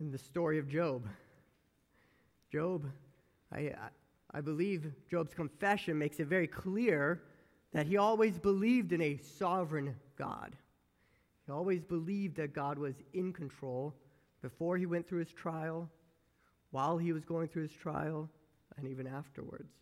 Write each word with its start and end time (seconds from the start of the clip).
in 0.00 0.10
the 0.10 0.18
story 0.18 0.58
of 0.58 0.68
Job. 0.68 1.06
Job, 2.50 2.86
I, 3.52 3.72
I 4.32 4.40
believe 4.40 4.92
Job's 5.10 5.34
confession 5.34 5.98
makes 5.98 6.20
it 6.20 6.26
very 6.26 6.46
clear 6.46 7.22
that 7.72 7.86
he 7.86 7.96
always 7.96 8.38
believed 8.38 8.92
in 8.92 9.02
a 9.02 9.18
sovereign 9.18 9.94
God. 10.16 10.56
He 11.46 11.52
always 11.52 11.82
believed 11.82 12.36
that 12.36 12.54
God 12.54 12.78
was 12.78 12.94
in 13.12 13.32
control 13.32 13.94
before 14.42 14.76
he 14.76 14.86
went 14.86 15.08
through 15.08 15.20
his 15.20 15.32
trial, 15.32 15.88
while 16.70 16.96
he 16.96 17.12
was 17.12 17.24
going 17.24 17.48
through 17.48 17.62
his 17.62 17.72
trial, 17.72 18.28
and 18.76 18.86
even 18.86 19.06
afterwards. 19.06 19.72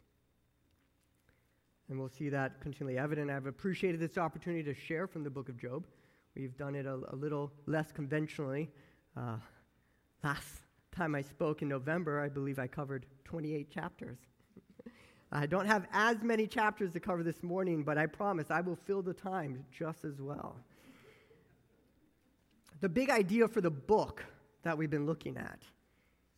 And 1.89 1.99
we'll 1.99 2.09
see 2.09 2.29
that 2.31 2.61
continually 2.61 2.99
evident. 2.99 3.31
I've 3.31 3.47
appreciated 3.47 4.01
this 4.01 4.19
opportunity 4.19 4.63
to 4.65 4.75
share 4.75 5.07
from 5.07 5.23
the 5.23 5.31
book 5.31 5.49
of 5.49 5.61
Job. 5.61 5.87
We've 6.35 6.57
done 6.57 6.75
it 6.75 6.87
a, 6.87 6.99
a 7.11 7.17
little 7.17 7.53
less 7.67 7.93
conventionally. 7.93 8.71
Uh, 9.17 9.37
last 10.23 10.63
time 10.93 11.15
I 11.15 11.23
spoke 11.23 11.63
in 11.63 11.69
November, 11.69 12.21
I 12.21 12.29
believe 12.29 12.59
I 12.59 12.67
covered 12.67 13.07
28 13.25 13.71
chapters. 13.71 14.19
I 15.33 15.47
don't 15.47 15.67
have 15.67 15.87
as 15.93 16.23
many 16.23 16.47
chapters 16.47 16.93
to 16.93 17.01
cover 17.01 17.23
this 17.23 17.43
morning, 17.43 17.83
but 17.83 17.99
I 17.99 18.07
promise 18.07 18.51
I 18.51 18.61
will 18.61 18.79
fill 18.87 19.03
the 19.03 19.15
time 19.15 19.65
just 19.71 20.05
as 20.05 20.21
well. 20.21 20.57
The 22.81 22.89
big 22.89 23.11
idea 23.11 23.49
for 23.49 23.61
the 23.61 23.71
book 23.71 24.25
that 24.63 24.77
we've 24.77 24.91
been 24.91 25.07
looking 25.07 25.37
at 25.37 25.63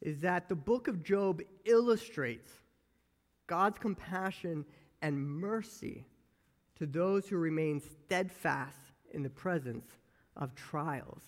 is 0.01 0.21
that 0.21 0.49
the 0.49 0.55
book 0.55 0.87
of 0.89 1.03
Job 1.03 1.43
illustrates 1.65 2.53
God's 3.47 3.79
compassion 3.79 4.65
and 5.03 5.21
mercy 5.21 6.05
to 6.77 6.87
those 6.87 7.27
who 7.27 7.37
remain 7.37 7.81
steadfast 7.81 8.77
in 9.13 9.23
the 9.23 9.31
presence 9.31 9.87
of 10.37 10.55
trials. 10.55 11.23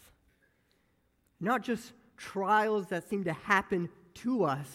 Not 1.40 1.62
just 1.62 1.92
trials 2.20 2.86
that 2.88 3.08
seem 3.08 3.24
to 3.24 3.32
happen 3.32 3.88
to 4.12 4.44
us, 4.44 4.68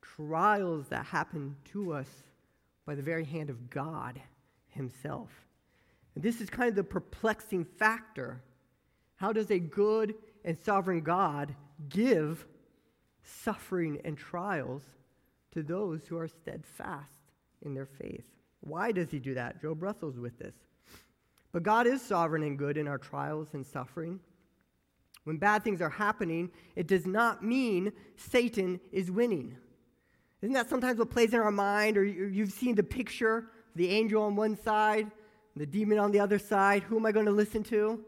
trials 0.00 0.86
that 0.88 1.04
happen 1.04 1.56
to 1.64 1.92
us 1.92 2.08
by 2.86 2.94
the 2.94 3.02
very 3.02 3.24
hand 3.24 3.50
of 3.50 3.68
God 3.68 4.20
Himself. 4.68 5.30
And 6.14 6.22
this 6.22 6.40
is 6.40 6.48
kind 6.48 6.68
of 6.68 6.76
the 6.76 6.84
perplexing 6.84 7.64
factor. 7.64 8.40
How 9.16 9.32
does 9.32 9.50
a 9.50 9.58
good 9.58 10.14
and 10.44 10.56
sovereign 10.56 11.00
God 11.00 11.54
give 11.88 12.46
suffering 13.24 14.00
and 14.04 14.16
trials 14.16 14.82
to 15.52 15.62
those 15.62 16.06
who 16.06 16.18
are 16.18 16.28
steadfast 16.28 17.10
in 17.62 17.74
their 17.74 17.86
faith? 17.86 18.26
Why 18.60 18.92
does 18.92 19.10
He 19.10 19.18
do 19.18 19.34
that? 19.34 19.60
Job 19.60 19.82
wrestles 19.82 20.18
with 20.18 20.38
this. 20.38 20.54
But 21.50 21.64
God 21.64 21.86
is 21.86 22.00
sovereign 22.00 22.44
and 22.44 22.56
good 22.56 22.76
in 22.76 22.86
our 22.86 22.98
trials 22.98 23.48
and 23.54 23.66
suffering. 23.66 24.20
When 25.24 25.36
bad 25.36 25.62
things 25.62 25.80
are 25.80 25.90
happening, 25.90 26.50
it 26.74 26.86
does 26.86 27.06
not 27.06 27.44
mean 27.44 27.92
Satan 28.16 28.80
is 28.90 29.10
winning. 29.10 29.56
Isn't 30.40 30.54
that 30.54 30.68
sometimes 30.68 30.98
what 30.98 31.10
plays 31.10 31.32
in 31.32 31.40
our 31.40 31.52
mind? 31.52 31.96
Or 31.96 32.04
you've 32.04 32.52
seen 32.52 32.74
the 32.74 32.82
picture 32.82 33.46
the 33.74 33.88
angel 33.88 34.22
on 34.22 34.36
one 34.36 34.56
side, 34.56 35.10
the 35.56 35.66
demon 35.66 35.98
on 35.98 36.12
the 36.12 36.20
other 36.20 36.38
side. 36.38 36.82
Who 36.82 36.96
am 36.96 37.06
I 37.06 37.12
going 37.12 37.26
to 37.26 37.32
listen 37.32 37.62
to? 37.64 38.04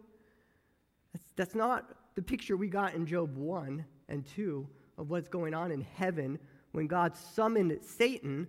That's, 1.12 1.24
that's 1.36 1.54
not 1.54 1.88
the 2.14 2.22
picture 2.22 2.56
we 2.56 2.68
got 2.68 2.94
in 2.94 3.06
Job 3.06 3.36
1 3.36 3.84
and 4.08 4.26
2 4.26 4.66
of 4.98 5.10
what's 5.10 5.28
going 5.28 5.54
on 5.54 5.70
in 5.70 5.80
heaven 5.80 6.38
when 6.72 6.86
God 6.86 7.16
summoned 7.16 7.78
Satan. 7.82 8.46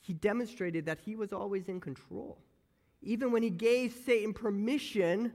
He 0.00 0.12
demonstrated 0.12 0.86
that 0.86 0.98
he 1.04 1.16
was 1.16 1.32
always 1.32 1.68
in 1.68 1.80
control. 1.80 2.38
Even 3.02 3.32
when 3.32 3.42
he 3.42 3.50
gave 3.50 3.94
Satan 4.04 4.32
permission 4.32 5.32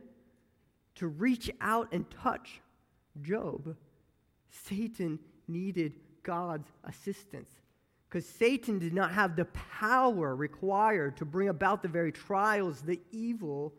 to 0.95 1.07
reach 1.07 1.49
out 1.61 1.89
and 1.91 2.05
touch 2.09 2.61
Job, 3.21 3.75
Satan 4.49 5.19
needed 5.47 5.93
God's 6.23 6.67
assistance. 6.83 7.49
Because 8.07 8.25
Satan 8.25 8.79
did 8.79 8.93
not 8.93 9.11
have 9.11 9.35
the 9.35 9.45
power 9.45 10.35
required 10.35 11.17
to 11.17 11.25
bring 11.25 11.49
about 11.49 11.83
the 11.83 11.87
very 11.87 12.11
trials, 12.11 12.81
the 12.81 12.99
evil 13.11 13.73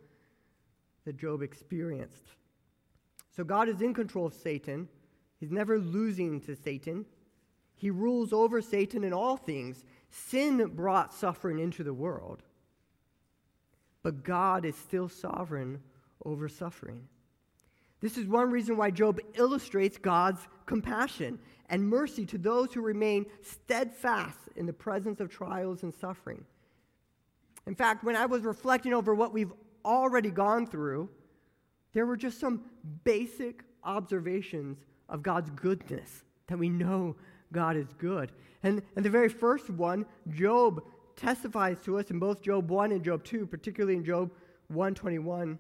that 1.05 1.17
Job 1.17 1.43
experienced. 1.43 2.29
So 3.35 3.43
God 3.43 3.69
is 3.69 3.81
in 3.83 3.93
control 3.93 4.27
of 4.27 4.35
Satan. 4.35 4.89
He's 5.41 5.51
never 5.51 5.79
losing 5.79 6.41
to 6.43 6.55
Satan. 6.55 7.07
He 7.75 7.91
rules 7.91 8.33
over 8.33 8.61
Satan 8.61 9.03
in 9.03 9.13
all 9.13 9.37
things. 9.37 9.85
Sin 10.11 10.65
brought 10.75 11.15
suffering 11.15 11.59
into 11.59 11.83
the 11.83 11.95
world. 11.95 12.43
But 14.03 14.23
God 14.23 14.65
is 14.65 14.77
still 14.77 15.09
sovereign 15.09 15.81
over 16.25 16.49
suffering. 16.49 17.07
This 18.01 18.17
is 18.17 18.27
one 18.27 18.51
reason 18.51 18.77
why 18.77 18.91
Job 18.91 19.21
illustrates 19.35 19.99
God's 19.99 20.41
compassion 20.67 21.39
and 21.69 21.87
mercy 21.87 22.25
to 22.27 22.39
those 22.39 22.73
who 22.73 22.81
remain 22.81 23.27
steadfast 23.43 24.39
in 24.57 24.67
the 24.67 24.73
presence 24.73 25.21
of 25.21 25.31
trials 25.31 25.83
and 25.83 25.93
suffering. 25.93 26.45
In 27.67 27.75
fact, 27.75 28.03
when 28.03 28.17
I 28.17 28.27
was 28.27 28.43
reflecting 28.43 28.95
over 28.95 29.15
what 29.15 29.33
we've 29.33 29.53
already 29.85 30.31
gone 30.31 30.67
through, 30.67 31.09
there 31.93 32.07
were 32.07 32.17
just 32.17 32.41
some 32.41 32.65
basic 33.05 33.63
observations 33.85 34.79
of 35.09 35.23
God's 35.23 35.51
goodness 35.51 36.23
that 36.47 36.59
we 36.59 36.69
know 36.69 37.17
God 37.53 37.77
is 37.77 37.89
good. 37.99 38.33
And, 38.63 38.83
and 38.97 39.05
the 39.05 39.11
very 39.11 39.29
first 39.29 39.71
one, 39.71 40.07
Job 40.31 40.83
testifies 41.17 41.77
to 41.85 41.99
us 41.99 42.11
in 42.11 42.19
both 42.19 42.43
Job 42.43 42.71
1 42.71 42.93
and 42.93 43.05
Job 43.05 43.25
2, 43.25 43.47
particularly 43.47 43.97
in 43.97 44.05
Job 44.05 44.31
121, 44.69 45.59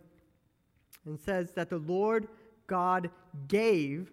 and 1.06 1.19
says 1.19 1.53
that 1.53 1.71
the 1.71 1.78
Lord 1.78 2.28
God 2.66 3.11
gave 3.49 4.11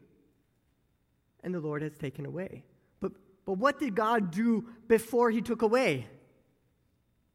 and 1.44 1.54
the 1.54 1.60
Lord 1.60 1.82
has 1.82 1.98
taken 1.98 2.26
away. 2.26 2.64
But, 3.00 3.12
but 3.46 3.54
what 3.54 3.80
did 3.80 3.96
God 3.96 4.32
do 4.32 4.66
before 4.88 5.32
he 5.32 5.42
took 5.42 5.62
away? 5.62 6.08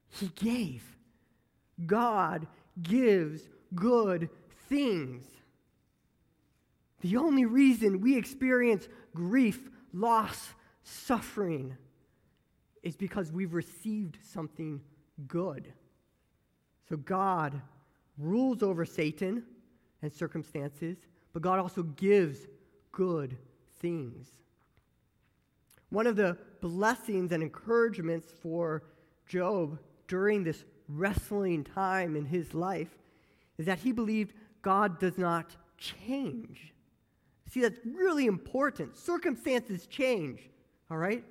He 0.08 0.28
gave. 0.34 0.84
God 1.86 2.46
gives 2.80 3.48
good 3.74 4.28
things. 4.68 5.24
The 7.00 7.16
only 7.16 7.44
reason 7.44 8.00
we 8.00 8.16
experience 8.16 8.88
grief, 9.14 9.68
loss, 9.92 10.54
suffering 10.82 11.76
is 12.82 12.96
because 12.96 13.32
we've 13.32 13.54
received 13.54 14.18
something 14.32 14.80
good. 15.26 15.72
So 16.88 16.96
God 16.96 17.60
rules 18.18 18.62
over 18.62 18.84
Satan 18.84 19.42
and 20.02 20.12
circumstances, 20.12 20.98
but 21.32 21.42
God 21.42 21.58
also 21.58 21.82
gives 21.82 22.46
good 22.90 23.36
things. 23.80 24.26
One 25.90 26.06
of 26.06 26.16
the 26.16 26.38
blessings 26.60 27.32
and 27.32 27.42
encouragements 27.42 28.32
for 28.40 28.82
Job 29.26 29.78
during 30.08 30.44
this 30.44 30.64
wrestling 30.88 31.64
time 31.64 32.16
in 32.16 32.24
his 32.24 32.54
life 32.54 32.96
is 33.58 33.66
that 33.66 33.78
he 33.78 33.92
believed 33.92 34.34
God 34.62 34.98
does 34.98 35.18
not 35.18 35.56
change. 35.78 36.72
See, 37.50 37.60
that's 37.60 37.78
really 37.84 38.26
important. 38.26 38.96
Circumstances 38.96 39.86
change, 39.86 40.48
all 40.90 40.96
right? 40.96 41.24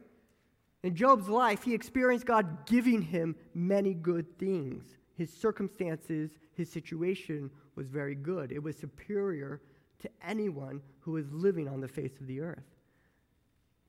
In 0.84 0.96
Job's 0.96 1.28
life, 1.28 1.64
he 1.64 1.74
experienced 1.74 2.26
God 2.26 2.66
giving 2.66 3.02
him 3.02 3.36
many 3.54 3.94
good 3.94 4.38
things. 4.38 4.84
His 5.22 5.32
circumstances, 5.32 6.32
his 6.56 6.68
situation 6.68 7.52
was 7.76 7.86
very 7.86 8.16
good. 8.16 8.52
It 8.52 8.64
was 8.64 8.76
superior 8.76 9.62
to 10.00 10.10
anyone 10.26 10.82
who 11.02 11.12
was 11.12 11.32
living 11.32 11.68
on 11.68 11.80
the 11.80 11.88
face 11.88 12.20
of 12.20 12.26
the 12.26 12.42
earth. 12.42 12.66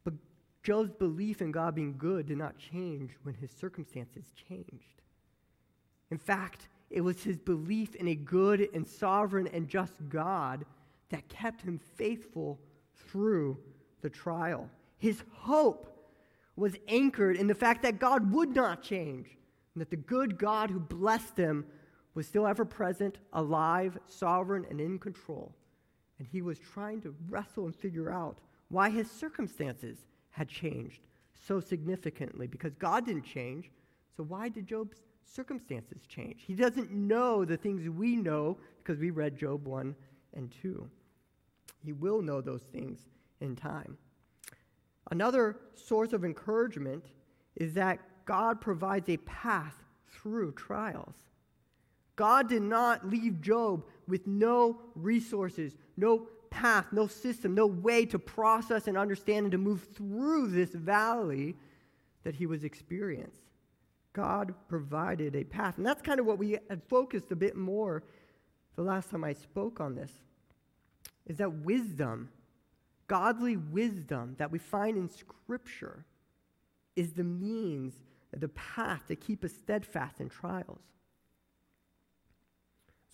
But 0.04 0.12
Job's 0.62 0.90
belief 0.90 1.40
in 1.40 1.50
God 1.50 1.74
being 1.74 1.96
good 1.96 2.26
did 2.26 2.36
not 2.36 2.58
change 2.58 3.12
when 3.22 3.34
his 3.34 3.50
circumstances 3.50 4.26
changed. 4.46 5.00
In 6.10 6.18
fact, 6.18 6.68
it 6.90 7.00
was 7.00 7.22
his 7.22 7.38
belief 7.38 7.94
in 7.94 8.08
a 8.08 8.14
good 8.14 8.68
and 8.74 8.86
sovereign 8.86 9.48
and 9.54 9.66
just 9.66 9.94
God 10.10 10.66
that 11.08 11.26
kept 11.30 11.62
him 11.62 11.80
faithful 11.96 12.60
through 12.94 13.56
the 14.02 14.10
trial. 14.10 14.68
His 14.98 15.22
hope 15.32 16.10
was 16.56 16.76
anchored 16.88 17.36
in 17.38 17.46
the 17.46 17.54
fact 17.54 17.80
that 17.84 17.98
God 17.98 18.30
would 18.34 18.54
not 18.54 18.82
change, 18.82 19.38
and 19.74 19.80
that 19.80 19.90
the 19.90 19.96
good 19.96 20.38
God 20.38 20.70
who 20.70 20.80
blessed 20.80 21.36
him 21.36 21.64
was 22.14 22.26
still 22.26 22.46
ever 22.46 22.64
present, 22.64 23.18
alive, 23.32 23.98
sovereign, 24.06 24.66
and 24.68 24.80
in 24.80 24.98
control. 24.98 25.54
And 26.18 26.28
he 26.28 26.42
was 26.42 26.58
trying 26.58 27.00
to 27.02 27.14
wrestle 27.28 27.66
and 27.66 27.74
figure 27.74 28.10
out 28.10 28.38
why 28.68 28.90
his 28.90 29.10
circumstances 29.10 30.04
had 30.30 30.48
changed 30.48 31.00
so 31.46 31.60
significantly 31.60 32.46
because 32.46 32.74
God 32.74 33.06
didn't 33.06 33.24
change. 33.24 33.70
So, 34.16 34.22
why 34.22 34.48
did 34.48 34.66
Job's 34.66 35.02
circumstances 35.24 36.02
change? 36.06 36.42
He 36.46 36.54
doesn't 36.54 36.90
know 36.90 37.44
the 37.44 37.56
things 37.56 37.88
we 37.88 38.16
know 38.16 38.58
because 38.78 38.98
we 38.98 39.10
read 39.10 39.36
Job 39.36 39.66
1 39.66 39.94
and 40.34 40.54
2. 40.62 40.88
He 41.84 41.92
will 41.92 42.22
know 42.22 42.40
those 42.40 42.62
things 42.62 43.06
in 43.40 43.56
time. 43.56 43.96
Another 45.10 45.56
source 45.74 46.12
of 46.12 46.24
encouragement 46.24 47.06
is 47.56 47.74
that 47.74 47.98
God 48.24 48.60
provides 48.60 49.08
a 49.08 49.16
path 49.18 49.74
through 50.08 50.52
trials. 50.52 51.14
God 52.16 52.48
did 52.48 52.62
not 52.62 53.08
leave 53.08 53.40
Job 53.40 53.84
with 54.06 54.26
no 54.26 54.78
resources, 54.94 55.76
no 55.96 56.28
path, 56.50 56.86
no 56.92 57.06
system, 57.06 57.54
no 57.54 57.66
way 57.66 58.04
to 58.06 58.18
process 58.18 58.86
and 58.86 58.96
understand 58.96 59.46
and 59.46 59.52
to 59.52 59.58
move 59.58 59.88
through 59.94 60.48
this 60.48 60.70
valley 60.70 61.56
that 62.24 62.34
he 62.34 62.46
was 62.46 62.64
experiencing. 62.64 63.40
God 64.12 64.54
provided 64.68 65.34
a 65.34 65.44
path. 65.44 65.78
And 65.78 65.86
that's 65.86 66.02
kind 66.02 66.20
of 66.20 66.26
what 66.26 66.38
we 66.38 66.58
had 66.68 66.82
focused 66.88 67.32
a 67.32 67.36
bit 67.36 67.56
more 67.56 68.02
the 68.76 68.82
last 68.82 69.10
time 69.10 69.24
I 69.24 69.32
spoke 69.32 69.80
on 69.80 69.94
this. 69.94 70.12
Is 71.26 71.38
that 71.38 71.52
wisdom, 71.52 72.28
godly 73.06 73.56
wisdom 73.56 74.34
that 74.38 74.50
we 74.50 74.58
find 74.58 74.98
in 74.98 75.08
Scripture, 75.08 76.04
is 76.94 77.12
the 77.12 77.24
means, 77.24 77.94
the 78.40 78.48
path 78.48 79.06
to 79.08 79.16
keep 79.16 79.44
us 79.44 79.52
steadfast 79.52 80.20
in 80.20 80.28
trials. 80.28 80.80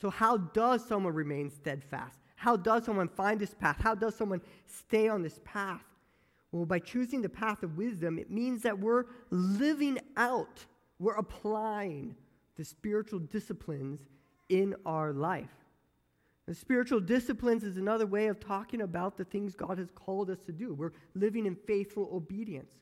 So, 0.01 0.11
how 0.11 0.37
does 0.37 0.85
someone 0.87 1.15
remain 1.15 1.51
steadfast? 1.51 2.19
How 2.37 2.57
does 2.57 2.85
someone 2.85 3.09
find 3.09 3.41
this 3.41 3.55
path? 3.55 3.81
How 3.81 3.95
does 3.95 4.15
someone 4.15 4.41
stay 4.67 5.09
on 5.09 5.23
this 5.23 5.41
path? 5.45 5.83
Well, 6.53 6.67
by 6.67 6.79
choosing 6.79 7.21
the 7.21 7.29
path 7.29 7.63
of 7.63 7.77
wisdom, 7.77 8.19
it 8.19 8.31
means 8.31 8.63
that 8.63 8.79
we're 8.79 9.05
living 9.31 9.99
out, 10.17 10.65
we're 10.99 11.17
applying 11.17 12.15
the 12.57 12.65
spiritual 12.65 13.19
disciplines 13.19 14.01
in 14.49 14.75
our 14.87 15.13
life. 15.13 15.51
The 16.47 16.55
spiritual 16.55 17.01
disciplines 17.01 17.63
is 17.63 17.77
another 17.77 18.07
way 18.07 18.29
of 18.29 18.41
talking 18.41 18.81
about 18.81 19.19
the 19.19 19.25
things 19.25 19.55
God 19.55 19.77
has 19.77 19.91
called 19.91 20.31
us 20.31 20.41
to 20.47 20.53
do. 20.53 20.73
We're 20.73 20.93
living 21.15 21.45
in 21.45 21.55
faithful 21.55 22.09
obedience. 22.11 22.73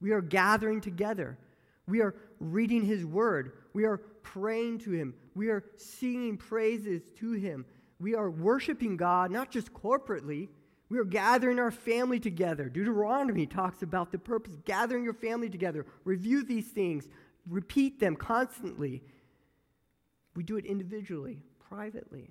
We 0.00 0.12
are 0.12 0.20
gathering 0.20 0.82
together. 0.82 1.38
We 1.86 2.00
are 2.00 2.14
reading 2.40 2.84
His 2.84 3.04
Word. 3.04 3.52
We 3.72 3.84
are 3.84 3.98
praying 4.22 4.78
to 4.80 4.90
Him. 4.90 5.14
We 5.34 5.48
are 5.48 5.64
singing 5.76 6.36
praises 6.36 7.02
to 7.18 7.32
Him. 7.32 7.64
We 8.00 8.14
are 8.14 8.30
worshiping 8.30 8.96
God, 8.96 9.30
not 9.30 9.50
just 9.50 9.72
corporately. 9.72 10.48
We 10.88 10.98
are 10.98 11.04
gathering 11.04 11.58
our 11.58 11.70
family 11.70 12.20
together. 12.20 12.68
Deuteronomy 12.68 13.46
talks 13.46 13.82
about 13.82 14.12
the 14.12 14.18
purpose 14.18 14.56
gathering 14.64 15.04
your 15.04 15.14
family 15.14 15.48
together. 15.48 15.86
Review 16.04 16.44
these 16.44 16.68
things, 16.68 17.08
repeat 17.48 18.00
them 18.00 18.16
constantly. 18.16 19.02
We 20.36 20.42
do 20.42 20.56
it 20.56 20.66
individually, 20.66 21.42
privately. 21.68 22.30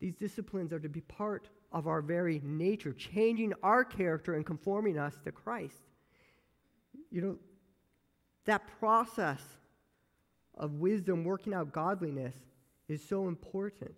These 0.00 0.16
disciplines 0.16 0.72
are 0.72 0.80
to 0.80 0.88
be 0.88 1.00
part 1.02 1.48
of 1.70 1.86
our 1.86 2.02
very 2.02 2.40
nature, 2.44 2.92
changing 2.92 3.54
our 3.62 3.84
character 3.84 4.34
and 4.34 4.44
conforming 4.44 4.98
us 4.98 5.14
to 5.24 5.32
Christ. 5.32 5.80
You 7.10 7.20
know, 7.20 7.36
that 8.44 8.62
process 8.78 9.40
of 10.56 10.74
wisdom 10.74 11.24
working 11.24 11.54
out 11.54 11.72
godliness 11.72 12.34
is 12.88 13.02
so 13.02 13.28
important. 13.28 13.96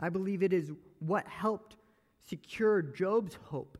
I 0.00 0.08
believe 0.08 0.42
it 0.42 0.52
is 0.52 0.70
what 1.00 1.26
helped 1.26 1.76
secure 2.28 2.82
Job's 2.82 3.34
hope 3.44 3.78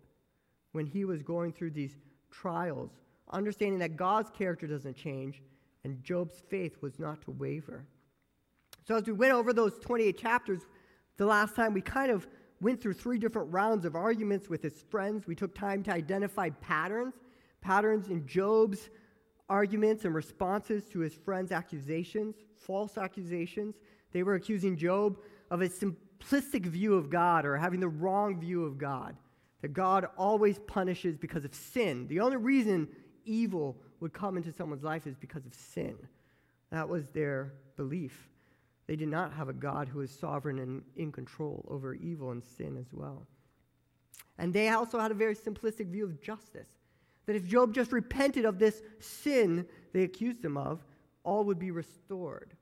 when 0.72 0.86
he 0.86 1.04
was 1.04 1.22
going 1.22 1.52
through 1.52 1.70
these 1.70 1.96
trials, 2.30 2.90
understanding 3.30 3.78
that 3.78 3.96
God's 3.96 4.30
character 4.30 4.66
doesn't 4.66 4.96
change 4.96 5.42
and 5.84 6.02
Job's 6.02 6.42
faith 6.48 6.76
was 6.80 6.98
not 6.98 7.20
to 7.22 7.30
waver. 7.30 7.84
So, 8.86 8.96
as 8.96 9.06
we 9.06 9.12
went 9.12 9.32
over 9.32 9.52
those 9.52 9.78
28 9.78 10.18
chapters, 10.18 10.62
the 11.16 11.26
last 11.26 11.54
time 11.54 11.72
we 11.72 11.80
kind 11.80 12.10
of 12.10 12.26
went 12.60 12.80
through 12.80 12.94
three 12.94 13.18
different 13.18 13.52
rounds 13.52 13.84
of 13.84 13.94
arguments 13.94 14.48
with 14.48 14.62
his 14.62 14.82
friends. 14.88 15.26
We 15.26 15.34
took 15.34 15.54
time 15.54 15.82
to 15.84 15.92
identify 15.92 16.50
patterns, 16.50 17.14
patterns 17.60 18.08
in 18.08 18.26
Job's 18.26 18.88
arguments 19.48 20.04
and 20.04 20.14
responses 20.14 20.84
to 20.86 21.00
his 21.00 21.14
friends' 21.14 21.52
accusations, 21.52 22.36
false 22.56 22.96
accusations. 22.96 23.76
They 24.12 24.22
were 24.22 24.34
accusing 24.34 24.76
Job 24.76 25.18
of 25.50 25.60
a 25.60 25.68
simplistic 25.68 26.66
view 26.66 26.94
of 26.94 27.10
God 27.10 27.44
or 27.44 27.56
having 27.56 27.80
the 27.80 27.88
wrong 27.88 28.40
view 28.40 28.64
of 28.64 28.78
God, 28.78 29.16
that 29.62 29.72
God 29.72 30.06
always 30.16 30.58
punishes 30.60 31.16
because 31.16 31.44
of 31.44 31.54
sin. 31.54 32.06
The 32.08 32.20
only 32.20 32.36
reason 32.36 32.88
evil 33.24 33.76
would 34.00 34.12
come 34.12 34.36
into 34.36 34.52
someone's 34.52 34.84
life 34.84 35.06
is 35.06 35.16
because 35.16 35.46
of 35.46 35.54
sin. 35.54 35.96
That 36.70 36.88
was 36.88 37.08
their 37.10 37.54
belief. 37.76 38.28
They 38.86 38.96
did 38.96 39.08
not 39.08 39.32
have 39.32 39.48
a 39.48 39.54
God 39.54 39.88
who 39.88 40.00
is 40.00 40.10
sovereign 40.10 40.58
and 40.58 40.82
in 40.96 41.10
control 41.12 41.64
over 41.68 41.94
evil 41.94 42.30
and 42.30 42.42
sin 42.44 42.76
as 42.78 42.92
well. 42.92 43.26
And 44.38 44.52
they 44.52 44.68
also 44.68 44.98
had 44.98 45.10
a 45.10 45.14
very 45.14 45.34
simplistic 45.34 45.86
view 45.86 46.04
of 46.04 46.20
justice 46.20 46.68
that 47.26 47.36
if 47.36 47.46
Job 47.46 47.74
just 47.74 47.92
repented 47.92 48.44
of 48.44 48.58
this 48.58 48.82
sin 49.00 49.66
they 49.92 50.02
accused 50.02 50.44
him 50.44 50.56
of, 50.56 50.84
all 51.22 51.44
would 51.44 51.58
be 51.58 51.70
restored. 51.70 52.54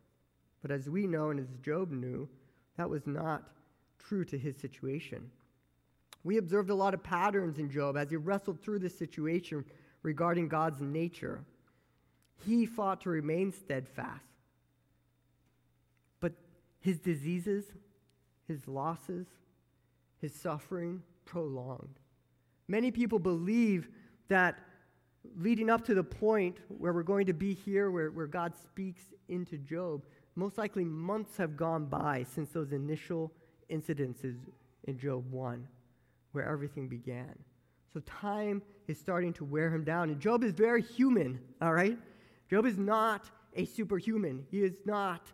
But 0.61 0.71
as 0.71 0.89
we 0.89 1.07
know, 1.07 1.31
and 1.31 1.41
as 1.41 1.49
Job 1.63 1.91
knew, 1.91 2.29
that 2.77 2.89
was 2.89 3.07
not 3.07 3.51
true 3.99 4.25
to 4.27 4.39
his 4.39 4.57
situation. 4.57 5.31
We 6.25 6.37
observed 6.37 6.71
a 6.71 6.75
lot 6.75 6.95
of 6.95 7.03
patterns 7.03 7.59
in 7.59 7.71
Job 7.71 7.97
as 7.97 8.11
he 8.11 8.17
wrestled 8.17 8.61
through 8.61 8.79
this 8.79 8.97
situation 8.97 9.65
regarding 10.03 10.49
God's 10.49 10.81
nature. 10.81 11.45
He 12.45 12.67
fought 12.67 13.01
to 13.03 13.11
remain 13.11 13.53
steadfast 13.53 14.25
But 16.21 16.33
his 16.81 16.99
diseases, 16.99 17.65
his 18.47 18.69
losses, 18.69 19.27
his 20.21 20.35
suffering 20.35 21.03
prolonged. 21.25 21.99
Many 22.69 22.91
people 22.91 23.19
believe 23.19 23.89
that 24.33 24.59
leading 25.39 25.69
up 25.69 25.85
to 25.85 25.95
the 25.95 26.03
point 26.03 26.57
where 26.69 26.95
we're 26.95 27.03
going 27.03 27.27
to 27.27 27.35
be 27.35 27.53
here, 27.53 27.91
where, 27.91 28.11
where 28.11 28.27
God 28.27 28.55
speaks 28.57 29.03
into 29.29 29.59
Job, 29.59 30.05
most 30.37 30.57
likely 30.57 30.85
months 30.85 31.37
have 31.37 31.55
gone 31.55 31.85
by 31.85 32.25
since 32.35 32.51
those 32.51 32.73
initial 32.73 33.31
incidences 33.71 34.37
in 34.85 34.99
Job 34.99 35.31
1, 35.31 35.69
where 36.33 36.49
everything 36.49 36.89
began. 36.89 37.35
So 37.93 38.01
time 38.01 38.63
is 38.89 38.99
starting 38.99 39.35
to 39.35 39.45
wear 39.45 39.69
him 39.69 39.85
down. 39.85 40.09
And 40.09 40.19
Job 40.19 40.43
is 40.43 40.53
very 40.53 40.81
human, 40.81 41.39
all 41.61 41.75
right? 41.75 41.99
Job 42.49 42.65
is 42.65 42.79
not 42.79 43.31
a 43.55 43.67
superhuman. 43.67 44.47
He 44.51 44.63
is 44.63 44.73
not 44.87 45.27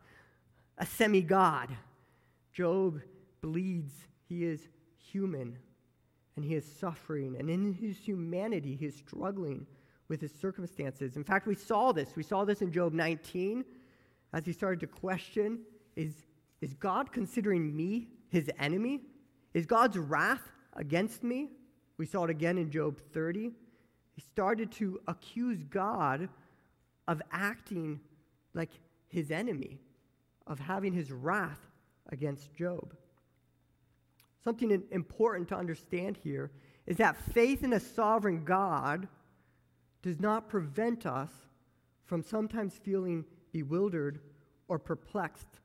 a 0.76 0.84
semi 0.84 1.22
god. 1.22 1.70
Job 2.52 3.00
bleeds. 3.42 3.94
He 4.28 4.44
is 4.44 4.60
human 4.98 5.56
and 6.38 6.46
he 6.46 6.54
is 6.54 6.64
suffering. 6.64 7.34
And 7.36 7.50
in 7.50 7.74
his 7.74 7.98
humanity, 7.98 8.76
he 8.76 8.86
is 8.86 8.94
struggling 8.94 9.66
with 10.06 10.20
his 10.20 10.30
circumstances. 10.32 11.16
In 11.16 11.24
fact, 11.24 11.48
we 11.48 11.56
saw 11.56 11.90
this. 11.90 12.14
We 12.14 12.22
saw 12.22 12.44
this 12.44 12.62
in 12.62 12.70
Job 12.70 12.92
19 12.92 13.64
as 14.32 14.46
he 14.46 14.52
started 14.52 14.78
to 14.78 14.86
question 14.86 15.58
is, 15.96 16.14
is 16.60 16.74
God 16.74 17.10
considering 17.10 17.74
me 17.76 18.06
his 18.28 18.48
enemy? 18.60 19.00
Is 19.52 19.66
God's 19.66 19.98
wrath 19.98 20.52
against 20.74 21.24
me? 21.24 21.48
We 21.96 22.06
saw 22.06 22.22
it 22.22 22.30
again 22.30 22.56
in 22.56 22.70
Job 22.70 23.00
30. 23.12 23.50
He 24.12 24.20
started 24.20 24.70
to 24.72 25.00
accuse 25.08 25.64
God 25.64 26.28
of 27.08 27.20
acting 27.32 27.98
like 28.54 28.70
his 29.08 29.32
enemy 29.32 29.80
of 30.46 30.60
having 30.60 30.92
his 30.92 31.10
wrath 31.10 31.66
against 32.10 32.54
Job. 32.54 32.94
Something 34.48 34.82
important 34.92 35.46
to 35.48 35.56
understand 35.56 36.16
here 36.24 36.50
is 36.86 36.96
that 36.96 37.18
faith 37.34 37.62
in 37.62 37.74
a 37.74 37.80
sovereign 37.80 38.44
God 38.46 39.06
does 40.00 40.20
not 40.20 40.48
prevent 40.48 41.04
us 41.04 41.28
from 42.06 42.22
sometimes 42.22 42.72
feeling 42.82 43.26
bewildered 43.52 44.20
or 44.66 44.78
perplexed 44.78 45.60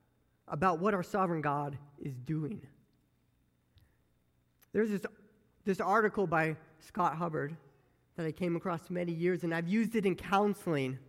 about 0.49 0.79
what 0.79 0.93
our 0.93 1.01
sovereign 1.01 1.39
God 1.39 1.77
is 2.01 2.13
doing. 2.25 2.59
There's 4.73 4.89
this, 4.89 5.05
this 5.63 5.79
article 5.79 6.27
by 6.27 6.57
Scott 6.81 7.15
Hubbard 7.15 7.55
that 8.17 8.25
I 8.25 8.33
came 8.33 8.57
across 8.57 8.89
many 8.89 9.13
years, 9.13 9.45
and 9.45 9.55
I've 9.55 9.69
used 9.69 9.95
it 9.95 10.05
in 10.05 10.17
counseling 10.17 10.99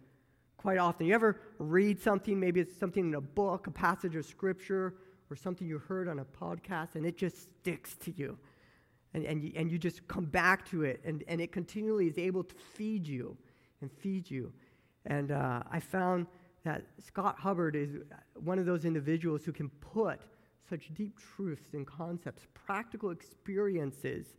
quite 0.56 0.78
often. 0.78 1.08
You 1.08 1.14
ever 1.14 1.40
read 1.58 2.00
something, 2.00 2.38
maybe 2.38 2.60
it's 2.60 2.78
something 2.78 3.08
in 3.08 3.14
a 3.16 3.20
book, 3.20 3.66
a 3.66 3.72
passage 3.72 4.14
of 4.14 4.24
scripture, 4.24 4.94
or 5.30 5.36
something 5.36 5.66
you 5.66 5.78
heard 5.78 6.08
on 6.08 6.18
a 6.18 6.24
podcast, 6.24 6.94
and 6.94 7.06
it 7.06 7.16
just 7.16 7.42
sticks 7.60 7.96
to 7.96 8.12
you. 8.16 8.38
And, 9.14 9.24
and, 9.24 9.42
you, 9.42 9.52
and 9.54 9.70
you 9.70 9.78
just 9.78 10.06
come 10.08 10.24
back 10.24 10.68
to 10.70 10.82
it, 10.82 11.00
and, 11.04 11.22
and 11.28 11.40
it 11.40 11.52
continually 11.52 12.08
is 12.08 12.18
able 12.18 12.42
to 12.44 12.54
feed 12.54 13.06
you 13.06 13.36
and 13.80 13.90
feed 13.90 14.30
you. 14.30 14.52
And 15.06 15.30
uh, 15.30 15.62
I 15.70 15.80
found 15.80 16.26
that 16.64 16.84
Scott 16.98 17.36
Hubbard 17.38 17.76
is 17.76 17.90
one 18.34 18.58
of 18.58 18.66
those 18.66 18.84
individuals 18.84 19.44
who 19.44 19.52
can 19.52 19.68
put 19.80 20.20
such 20.68 20.92
deep 20.94 21.18
truths 21.36 21.74
and 21.74 21.86
concepts, 21.86 22.46
practical 22.54 23.10
experiences 23.10 24.34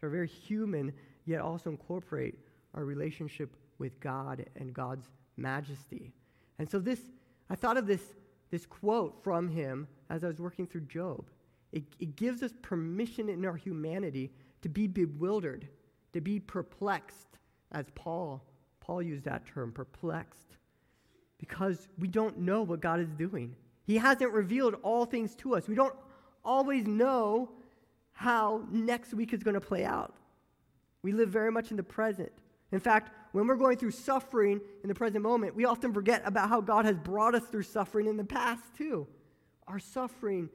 that 0.00 0.06
are 0.06 0.10
very 0.10 0.28
human, 0.28 0.92
yet 1.24 1.40
also 1.40 1.70
incorporate 1.70 2.34
our 2.74 2.84
relationship 2.84 3.56
with 3.78 3.98
God 4.00 4.44
and 4.56 4.74
God's 4.74 5.08
majesty. 5.36 6.12
And 6.58 6.68
so 6.68 6.78
this, 6.78 7.00
I 7.48 7.54
thought 7.54 7.76
of 7.76 7.86
this, 7.86 8.02
this 8.50 8.66
quote 8.66 9.22
from 9.22 9.48
him 9.48 9.86
as 10.10 10.24
I 10.24 10.28
was 10.28 10.40
working 10.40 10.66
through 10.66 10.82
Job. 10.82 11.28
It, 11.72 11.84
it 12.00 12.16
gives 12.16 12.42
us 12.42 12.52
permission 12.62 13.28
in 13.28 13.44
our 13.44 13.56
humanity 13.56 14.30
to 14.62 14.68
be 14.68 14.86
bewildered, 14.86 15.68
to 16.12 16.20
be 16.20 16.40
perplexed, 16.40 17.26
as 17.72 17.86
Paul, 17.94 18.42
Paul 18.80 19.02
used 19.02 19.24
that 19.24 19.46
term, 19.46 19.72
perplexed, 19.72 20.56
because 21.38 21.88
we 21.98 22.08
don't 22.08 22.38
know 22.38 22.62
what 22.62 22.80
God 22.80 23.00
is 23.00 23.12
doing. 23.12 23.54
He 23.84 23.98
hasn't 23.98 24.32
revealed 24.32 24.76
all 24.82 25.04
things 25.04 25.34
to 25.36 25.54
us. 25.54 25.68
We 25.68 25.74
don't 25.74 25.94
always 26.44 26.86
know 26.86 27.50
how 28.12 28.64
next 28.70 29.14
week 29.14 29.32
is 29.32 29.42
going 29.42 29.54
to 29.54 29.60
play 29.60 29.84
out. 29.84 30.14
We 31.02 31.12
live 31.12 31.28
very 31.28 31.52
much 31.52 31.70
in 31.70 31.76
the 31.76 31.82
present. 31.82 32.32
In 32.72 32.80
fact, 32.80 33.12
when 33.32 33.46
we're 33.46 33.56
going 33.56 33.76
through 33.76 33.92
suffering 33.92 34.60
in 34.82 34.88
the 34.88 34.94
present 34.94 35.22
moment, 35.22 35.54
we 35.54 35.64
often 35.64 35.92
forget 35.92 36.22
about 36.24 36.48
how 36.48 36.60
God 36.60 36.84
has 36.84 36.98
brought 36.98 37.34
us 37.34 37.44
through 37.44 37.62
suffering 37.62 38.06
in 38.06 38.16
the 38.16 38.24
past, 38.24 38.62
too. 38.76 39.06
Our 39.68 39.78
suffering 39.78 40.48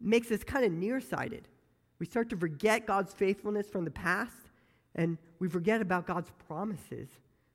makes 0.00 0.30
us 0.30 0.44
kind 0.44 0.64
of 0.64 0.72
nearsighted. 0.72 1.48
We 1.98 2.06
start 2.06 2.30
to 2.30 2.36
forget 2.36 2.86
God's 2.86 3.12
faithfulness 3.12 3.68
from 3.68 3.84
the 3.84 3.90
past, 3.90 4.50
and 4.94 5.18
we 5.40 5.48
forget 5.48 5.80
about 5.80 6.06
God's 6.06 6.30
promises 6.46 7.08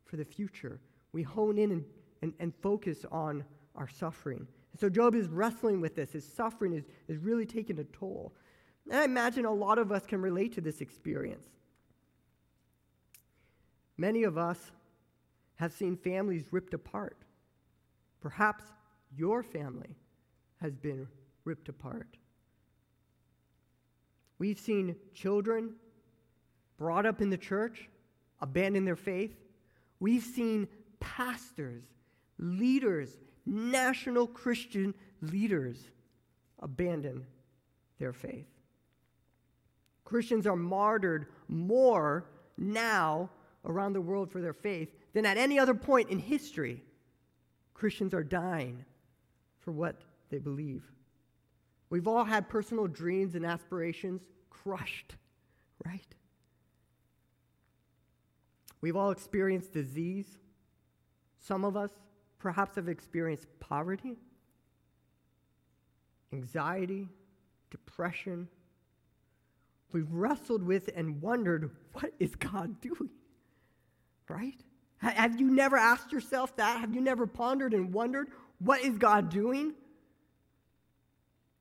for 0.05 0.17
the 0.17 0.25
future. 0.25 0.79
We 1.13 1.23
hone 1.23 1.57
in 1.57 1.71
and, 1.71 1.85
and, 2.21 2.33
and 2.39 2.53
focus 2.61 3.05
on 3.11 3.43
our 3.75 3.87
suffering. 3.87 4.47
So 4.79 4.89
Job 4.89 5.15
is 5.15 5.27
wrestling 5.27 5.81
with 5.81 5.95
this. 5.95 6.11
His 6.11 6.25
suffering 6.25 6.73
is, 6.73 6.83
is 7.07 7.17
really 7.17 7.45
taking 7.45 7.79
a 7.79 7.83
toll. 7.85 8.33
And 8.89 8.99
I 8.99 9.05
imagine 9.05 9.45
a 9.45 9.53
lot 9.53 9.77
of 9.77 9.91
us 9.91 10.05
can 10.05 10.21
relate 10.21 10.53
to 10.53 10.61
this 10.61 10.81
experience. 10.81 11.45
Many 13.97 14.23
of 14.23 14.37
us 14.37 14.71
have 15.55 15.71
seen 15.71 15.95
families 15.95 16.45
ripped 16.51 16.73
apart. 16.73 17.17
Perhaps 18.19 18.63
your 19.15 19.43
family 19.43 19.95
has 20.61 20.75
been 20.75 21.07
ripped 21.43 21.69
apart. 21.69 22.17
We've 24.37 24.59
seen 24.59 24.95
children 25.13 25.75
brought 26.77 27.05
up 27.05 27.21
in 27.21 27.29
the 27.29 27.37
church 27.37 27.89
abandon 28.39 28.85
their 28.85 28.95
faith. 28.95 29.35
We've 29.99 30.23
seen 30.23 30.67
pastors, 30.99 31.83
leaders, 32.39 33.17
national 33.45 34.27
Christian 34.27 34.93
leaders 35.21 35.77
abandon 36.59 37.25
their 37.99 38.13
faith. 38.13 38.47
Christians 40.05 40.47
are 40.47 40.55
martyred 40.55 41.27
more 41.47 42.25
now 42.57 43.29
around 43.65 43.93
the 43.93 44.01
world 44.01 44.31
for 44.31 44.41
their 44.41 44.53
faith 44.53 44.89
than 45.13 45.25
at 45.25 45.37
any 45.37 45.59
other 45.59 45.73
point 45.73 46.09
in 46.09 46.19
history. 46.19 46.83
Christians 47.73 48.13
are 48.13 48.23
dying 48.23 48.85
for 49.59 49.71
what 49.71 50.01
they 50.31 50.39
believe. 50.39 50.83
We've 51.89 52.07
all 52.07 52.23
had 52.23 52.49
personal 52.49 52.87
dreams 52.87 53.35
and 53.35 53.45
aspirations 53.45 54.21
crushed, 54.49 55.15
right? 55.85 56.15
We've 58.79 58.95
all 58.95 59.11
experienced 59.11 59.73
disease. 59.73 60.25
Some 61.37 61.65
of 61.65 61.77
us 61.77 61.91
perhaps 62.39 62.75
have 62.75 62.87
experienced 62.87 63.45
poverty, 63.59 64.17
anxiety, 66.33 67.09
depression. 67.69 68.47
We've 69.91 70.11
wrestled 70.11 70.63
with 70.63 70.89
and 70.95 71.21
wondered, 71.21 71.69
what 71.93 72.13
is 72.19 72.35
God 72.35 72.79
doing? 72.81 73.09
Right? 74.29 74.59
Have 74.99 75.39
you 75.39 75.49
never 75.49 75.77
asked 75.77 76.11
yourself 76.11 76.55
that? 76.55 76.79
Have 76.79 76.95
you 76.95 77.01
never 77.01 77.27
pondered 77.27 77.73
and 77.73 77.93
wondered, 77.93 78.29
what 78.59 78.81
is 78.81 78.97
God 78.97 79.29
doing? 79.29 79.73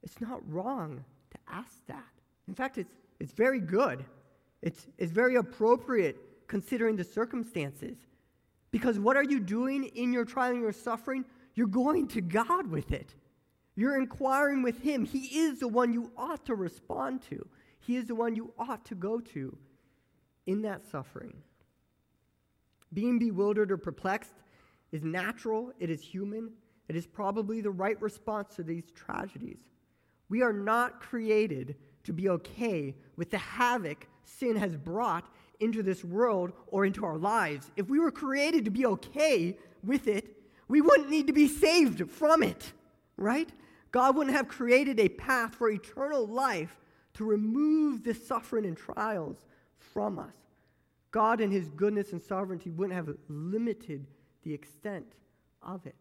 It's 0.03 0.21
not 0.21 0.41
wrong 0.51 1.05
to 1.31 1.39
ask 1.49 1.85
that. 1.87 2.05
In 2.49 2.55
fact, 2.55 2.79
it's, 2.79 2.93
it's 3.19 3.33
very 3.33 3.61
good. 3.61 4.05
It's, 4.63 4.87
it's 4.99 5.13
very 5.13 5.37
appropriate 5.37 6.17
considering 6.49 6.97
the 6.97 7.05
circumstances. 7.05 7.97
Because 8.71 8.99
what 8.99 9.17
are 9.17 9.25
you 9.25 9.41
doing 9.41 9.85
in 9.85 10.13
your 10.13 10.25
trial 10.25 10.53
and 10.53 10.61
your 10.61 10.73
suffering? 10.73 11.25
You're 11.55 11.67
going 11.67 12.09
to 12.09 12.21
God 12.21 12.67
with 12.67 12.93
it. 12.93 13.15
You're 13.75 13.99
inquiring 13.99 14.63
with 14.63 14.81
Him. 14.81 15.05
He 15.05 15.39
is 15.41 15.61
the 15.61 15.69
one 15.69 15.93
you 15.93 16.11
ought 16.17 16.45
to 16.47 16.55
respond 16.55 17.23
to, 17.31 17.47
He 17.81 17.97
is 17.97 18.07
the 18.07 18.15
one 18.15 18.37
you 18.37 18.53
ought 18.59 18.85
to 18.87 18.95
go 18.95 19.21
to 19.21 19.57
in 20.47 20.63
that 20.63 20.85
suffering. 20.91 21.35
Being 22.93 23.19
bewildered 23.19 23.71
or 23.71 23.77
perplexed 23.77 24.35
is 24.91 25.05
natural, 25.05 25.73
it 25.79 25.91
is 25.91 26.03
human, 26.03 26.51
it 26.89 26.97
is 26.97 27.07
probably 27.07 27.61
the 27.61 27.71
right 27.71 28.01
response 28.03 28.57
to 28.57 28.63
these 28.63 28.91
tragedies. 28.91 29.61
We 30.31 30.41
are 30.43 30.53
not 30.53 31.01
created 31.01 31.75
to 32.05 32.15
be 32.15 32.31
okay 32.31 32.95
with 33.17 33.31
the 33.31 33.39
havoc 33.39 34.07
sin 34.25 34.57
has 34.57 34.75
brought 34.77 35.29
into 35.59 35.83
this 35.83 36.03
world 36.03 36.53
or 36.69 36.87
into 36.87 37.05
our 37.05 37.19
lives. 37.19 37.71
If 37.77 37.91
we 37.91 37.99
were 37.99 38.11
created 38.11 38.65
to 38.65 38.71
be 38.71 38.87
okay 38.87 39.59
with 39.85 40.09
it, 40.09 40.37
we 40.69 40.81
wouldn't 40.81 41.11
need 41.11 41.27
to 41.27 41.33
be 41.33 41.49
saved 41.49 42.11
from 42.11 42.43
it, 42.43 42.73
right? 43.19 43.51
God 43.91 44.17
wouldn't 44.17 44.37
have 44.37 44.49
created 44.49 44.99
a 45.01 45.09
path 45.09 45.55
for 45.57 45.69
eternal 45.69 46.27
life 46.27 46.79
to 47.15 47.25
remove 47.25 48.05
the 48.05 48.15
suffering 48.15 48.65
and 48.65 48.77
trials 48.77 49.37
from 49.79 50.19
us. 50.19 50.33
God, 51.11 51.41
in 51.41 51.51
his 51.51 51.69
goodness 51.71 52.13
and 52.13 52.23
sovereignty, 52.23 52.71
wouldn't 52.71 52.95
have 52.95 53.17
limited 53.29 54.07
the 54.45 54.55
extent 54.55 55.13
of 55.61 55.85
it. 55.87 55.97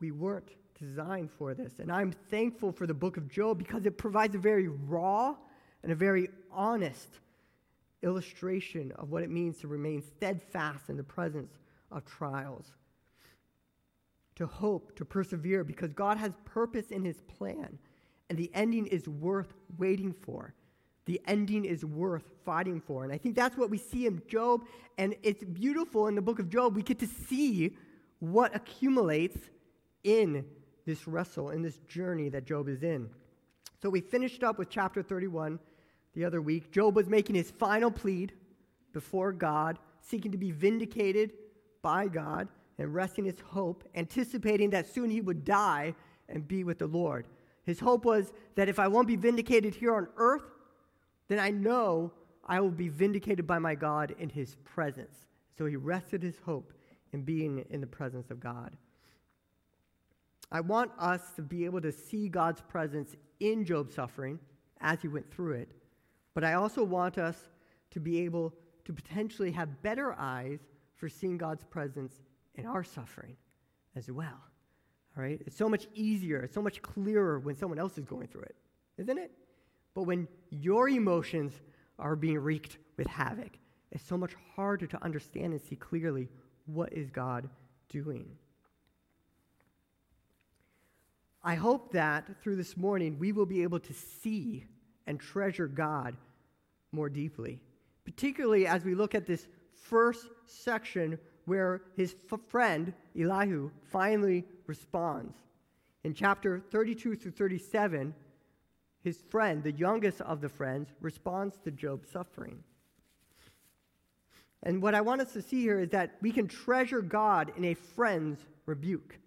We 0.00 0.10
weren't 0.10 0.50
designed 0.78 1.30
for 1.30 1.54
this. 1.54 1.78
And 1.78 1.90
I'm 1.90 2.12
thankful 2.30 2.72
for 2.72 2.86
the 2.86 2.94
book 2.94 3.16
of 3.16 3.28
Job 3.28 3.58
because 3.58 3.86
it 3.86 3.98
provides 3.98 4.34
a 4.34 4.38
very 4.38 4.68
raw 4.68 5.34
and 5.82 5.92
a 5.92 5.94
very 5.94 6.28
honest 6.50 7.08
illustration 8.02 8.92
of 8.96 9.10
what 9.10 9.22
it 9.22 9.30
means 9.30 9.58
to 9.58 9.68
remain 9.68 10.02
steadfast 10.02 10.88
in 10.88 10.96
the 10.96 11.02
presence 11.02 11.52
of 11.90 12.04
trials, 12.04 12.66
to 14.36 14.46
hope, 14.46 14.96
to 14.96 15.04
persevere, 15.04 15.64
because 15.64 15.92
God 15.92 16.18
has 16.18 16.32
purpose 16.44 16.90
in 16.90 17.04
his 17.04 17.20
plan, 17.22 17.78
and 18.28 18.38
the 18.38 18.50
ending 18.54 18.86
is 18.86 19.08
worth 19.08 19.54
waiting 19.78 20.12
for. 20.12 20.54
The 21.06 21.20
ending 21.26 21.64
is 21.64 21.84
worth 21.84 22.24
fighting 22.44 22.80
for. 22.80 23.04
And 23.04 23.12
I 23.12 23.18
think 23.18 23.36
that's 23.36 23.56
what 23.56 23.70
we 23.70 23.78
see 23.78 24.06
in 24.06 24.20
Job, 24.28 24.64
and 24.98 25.14
it's 25.22 25.44
beautiful 25.44 26.08
in 26.08 26.16
the 26.16 26.22
book 26.22 26.38
of 26.38 26.50
Job. 26.50 26.74
We 26.74 26.82
get 26.82 26.98
to 26.98 27.06
see 27.06 27.76
what 28.18 28.54
accumulates 28.54 29.38
in 30.02 30.44
this 30.86 31.06
wrestle, 31.06 31.50
and 31.50 31.64
this 31.64 31.78
journey 31.88 32.28
that 32.30 32.46
Job 32.46 32.68
is 32.68 32.82
in. 32.82 33.10
So 33.82 33.90
we 33.90 34.00
finished 34.00 34.42
up 34.42 34.58
with 34.58 34.70
chapter 34.70 35.02
31 35.02 35.58
the 36.16 36.24
other 36.24 36.40
week, 36.40 36.72
Job 36.72 36.96
was 36.96 37.08
making 37.08 37.36
his 37.36 37.50
final 37.50 37.90
plead 37.90 38.32
before 38.94 39.32
God, 39.32 39.78
seeking 40.00 40.32
to 40.32 40.38
be 40.38 40.50
vindicated 40.50 41.34
by 41.82 42.08
God 42.08 42.48
and 42.78 42.94
resting 42.94 43.26
his 43.26 43.38
hope, 43.44 43.84
anticipating 43.94 44.70
that 44.70 44.86
soon 44.86 45.10
he 45.10 45.20
would 45.20 45.44
die 45.44 45.94
and 46.30 46.48
be 46.48 46.64
with 46.64 46.78
the 46.78 46.86
Lord. 46.86 47.26
His 47.64 47.80
hope 47.80 48.06
was 48.06 48.32
that 48.54 48.70
if 48.70 48.78
I 48.78 48.88
won't 48.88 49.06
be 49.06 49.16
vindicated 49.16 49.74
here 49.74 49.94
on 49.94 50.08
earth, 50.16 50.44
then 51.28 51.38
I 51.38 51.50
know 51.50 52.12
I 52.46 52.60
will 52.60 52.70
be 52.70 52.88
vindicated 52.88 53.46
by 53.46 53.58
my 53.58 53.74
God 53.74 54.14
in 54.18 54.30
his 54.30 54.56
presence. 54.64 55.26
So 55.58 55.66
he 55.66 55.76
rested 55.76 56.22
his 56.22 56.38
hope 56.46 56.72
in 57.12 57.22
being 57.22 57.62
in 57.68 57.82
the 57.82 57.86
presence 57.86 58.30
of 58.30 58.40
God. 58.40 58.74
I 60.50 60.60
want 60.60 60.92
us 60.98 61.32
to 61.36 61.42
be 61.42 61.64
able 61.64 61.80
to 61.80 61.92
see 61.92 62.28
God's 62.28 62.60
presence 62.62 63.14
in 63.40 63.64
Job's 63.64 63.94
suffering 63.94 64.38
as 64.80 65.02
he 65.02 65.08
went 65.08 65.30
through 65.30 65.54
it 65.54 65.70
but 66.36 66.44
I 66.44 66.52
also 66.52 66.84
want 66.84 67.16
us 67.16 67.48
to 67.92 67.98
be 67.98 68.20
able 68.20 68.52
to 68.84 68.92
potentially 68.92 69.50
have 69.52 69.80
better 69.80 70.14
eyes 70.18 70.60
for 70.94 71.08
seeing 71.08 71.38
God's 71.38 71.64
presence 71.64 72.12
in 72.56 72.66
our 72.66 72.84
suffering 72.84 73.38
as 73.96 74.10
well. 74.10 74.38
All 75.16 75.22
right? 75.22 75.40
It's 75.46 75.56
so 75.56 75.66
much 75.66 75.88
easier, 75.94 76.42
it's 76.42 76.52
so 76.52 76.60
much 76.60 76.82
clearer 76.82 77.38
when 77.38 77.56
someone 77.56 77.78
else 77.78 77.96
is 77.96 78.04
going 78.04 78.26
through 78.26 78.42
it, 78.42 78.56
isn't 78.98 79.16
it? 79.16 79.30
But 79.94 80.02
when 80.02 80.28
your 80.50 80.90
emotions 80.90 81.54
are 81.98 82.16
being 82.16 82.38
wreaked 82.38 82.76
with 82.98 83.06
havoc, 83.06 83.58
it's 83.90 84.04
so 84.04 84.18
much 84.18 84.34
harder 84.54 84.86
to 84.88 85.02
understand 85.02 85.54
and 85.54 85.62
see 85.62 85.76
clearly 85.76 86.28
what 86.66 86.92
is 86.92 87.08
God 87.08 87.48
doing. 87.88 88.28
I 91.46 91.54
hope 91.54 91.92
that 91.92 92.42
through 92.42 92.56
this 92.56 92.76
morning 92.76 93.20
we 93.20 93.30
will 93.30 93.46
be 93.46 93.62
able 93.62 93.78
to 93.78 93.92
see 93.92 94.64
and 95.06 95.20
treasure 95.20 95.68
God 95.68 96.16
more 96.90 97.08
deeply, 97.08 97.60
particularly 98.04 98.66
as 98.66 98.84
we 98.84 98.96
look 98.96 99.14
at 99.14 99.26
this 99.26 99.46
first 99.72 100.26
section 100.46 101.16
where 101.44 101.82
his 101.96 102.16
f- 102.32 102.40
friend 102.48 102.92
Elihu 103.16 103.70
finally 103.84 104.44
responds. 104.66 105.36
In 106.02 106.14
chapter 106.14 106.64
32 106.72 107.14
through 107.14 107.30
37, 107.30 108.12
his 109.04 109.18
friend, 109.30 109.62
the 109.62 109.70
youngest 109.70 110.20
of 110.22 110.40
the 110.40 110.48
friends, 110.48 110.88
responds 111.00 111.58
to 111.58 111.70
Job's 111.70 112.10
suffering. 112.10 112.58
And 114.64 114.82
what 114.82 114.96
I 114.96 115.00
want 115.00 115.20
us 115.20 115.32
to 115.34 115.42
see 115.42 115.60
here 115.60 115.78
is 115.78 115.90
that 115.90 116.16
we 116.20 116.32
can 116.32 116.48
treasure 116.48 117.02
God 117.02 117.52
in 117.56 117.66
a 117.66 117.74
friend's 117.74 118.40
rebuke. 118.66 119.20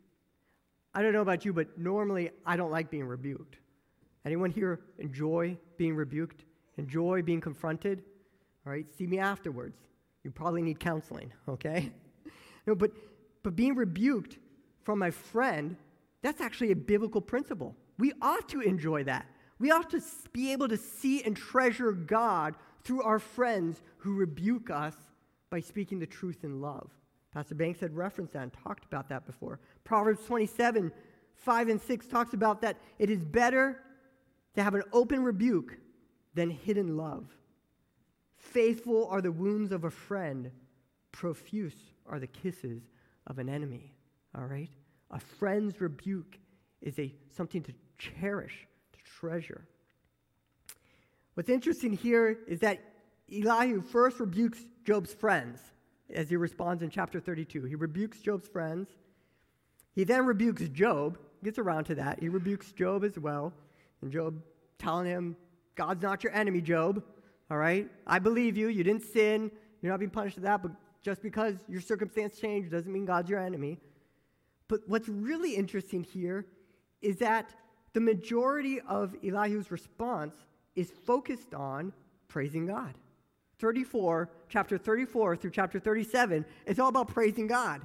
I 0.93 1.01
don't 1.01 1.13
know 1.13 1.21
about 1.21 1.45
you, 1.45 1.53
but 1.53 1.77
normally 1.77 2.31
I 2.45 2.57
don't 2.57 2.71
like 2.71 2.89
being 2.89 3.05
rebuked. 3.05 3.57
Anyone 4.25 4.51
here 4.51 4.81
enjoy 4.97 5.57
being 5.77 5.95
rebuked? 5.95 6.43
Enjoy 6.77 7.21
being 7.21 7.41
confronted? 7.41 8.03
All 8.65 8.71
right, 8.71 8.85
see 8.97 9.07
me 9.07 9.19
afterwards. 9.19 9.77
You 10.23 10.31
probably 10.31 10.61
need 10.61 10.79
counseling, 10.79 11.31
okay? 11.47 11.91
no, 12.65 12.75
but, 12.75 12.91
but 13.43 13.55
being 13.55 13.75
rebuked 13.75 14.37
from 14.83 14.99
my 14.99 15.11
friend, 15.11 15.75
that's 16.21 16.41
actually 16.41 16.71
a 16.71 16.75
biblical 16.75 17.21
principle. 17.21 17.75
We 17.97 18.13
ought 18.21 18.49
to 18.49 18.61
enjoy 18.61 19.03
that. 19.05 19.25
We 19.59 19.71
ought 19.71 19.89
to 19.91 20.01
be 20.31 20.51
able 20.51 20.67
to 20.69 20.77
see 20.77 21.21
and 21.23 21.35
treasure 21.35 21.91
God 21.91 22.55
through 22.83 23.03
our 23.03 23.19
friends 23.19 23.81
who 23.97 24.15
rebuke 24.15 24.69
us 24.69 24.95
by 25.49 25.59
speaking 25.59 25.99
the 25.99 26.05
truth 26.05 26.43
in 26.43 26.61
love. 26.61 26.89
Pastor 27.33 27.55
Banks 27.55 27.79
had 27.79 27.95
referenced 27.95 28.33
that 28.33 28.43
and 28.43 28.53
talked 28.63 28.85
about 28.85 29.09
that 29.09 29.25
before. 29.25 29.59
Proverbs 29.83 30.25
27, 30.25 30.91
5 31.35 31.69
and 31.69 31.81
6 31.81 32.07
talks 32.07 32.33
about 32.33 32.61
that 32.61 32.77
it 32.97 33.09
is 33.09 33.23
better 33.23 33.79
to 34.55 34.63
have 34.63 34.73
an 34.73 34.83
open 34.91 35.23
rebuke 35.23 35.77
than 36.33 36.49
hidden 36.49 36.97
love. 36.97 37.27
Faithful 38.37 39.07
are 39.09 39.21
the 39.21 39.31
wounds 39.31 39.71
of 39.71 39.83
a 39.83 39.91
friend, 39.91 40.51
profuse 41.11 41.75
are 42.07 42.19
the 42.19 42.27
kisses 42.27 42.81
of 43.27 43.37
an 43.37 43.47
enemy. 43.47 43.93
All 44.35 44.45
right? 44.45 44.69
A 45.11 45.19
friend's 45.19 45.79
rebuke 45.81 46.39
is 46.81 46.97
a, 46.97 47.13
something 47.35 47.61
to 47.63 47.73
cherish, 47.97 48.67
to 48.93 48.99
treasure. 49.03 49.67
What's 51.35 51.49
interesting 51.49 51.93
here 51.93 52.39
is 52.47 52.59
that 52.59 52.79
Elihu 53.31 53.81
first 53.81 54.19
rebukes 54.19 54.65
Job's 54.83 55.13
friends 55.13 55.59
as 56.13 56.29
he 56.29 56.35
responds 56.35 56.83
in 56.83 56.89
chapter 56.89 57.19
32. 57.19 57.63
He 57.63 57.75
rebukes 57.75 58.19
Job's 58.19 58.47
friends. 58.47 58.89
He 59.93 60.03
then 60.03 60.25
rebukes 60.25 60.67
Job, 60.69 61.17
gets 61.43 61.59
around 61.59 61.85
to 61.85 61.95
that. 61.95 62.19
He 62.19 62.29
rebukes 62.29 62.71
Job 62.71 63.03
as 63.03 63.17
well. 63.17 63.53
And 64.01 64.11
Job 64.11 64.41
telling 64.77 65.07
him, 65.07 65.35
God's 65.75 66.01
not 66.01 66.23
your 66.23 66.33
enemy, 66.33 66.61
Job. 66.61 67.03
All 67.49 67.57
right? 67.57 67.87
I 68.05 68.19
believe 68.19 68.57
you. 68.57 68.67
You 68.67 68.83
didn't 68.83 69.03
sin. 69.03 69.51
You're 69.81 69.91
not 69.91 69.99
being 69.99 70.11
punished 70.11 70.35
for 70.35 70.41
that, 70.41 70.61
but 70.61 70.71
just 71.01 71.21
because 71.21 71.55
your 71.67 71.81
circumstance 71.81 72.37
changed 72.39 72.71
doesn't 72.71 72.91
mean 72.91 73.05
God's 73.05 73.29
your 73.29 73.39
enemy. 73.39 73.79
But 74.67 74.81
what's 74.87 75.09
really 75.09 75.55
interesting 75.55 76.03
here 76.03 76.45
is 77.01 77.17
that 77.17 77.53
the 77.93 77.99
majority 77.99 78.79
of 78.81 79.15
Elihu's 79.23 79.71
response 79.71 80.35
is 80.75 80.91
focused 81.05 81.53
on 81.53 81.93
praising 82.27 82.67
God. 82.67 82.93
34, 83.59 84.29
chapter 84.47 84.77
34 84.77 85.35
through 85.35 85.51
chapter 85.51 85.79
37, 85.79 86.45
it's 86.65 86.79
all 86.79 86.89
about 86.89 87.09
praising 87.09 87.47
God. 87.47 87.81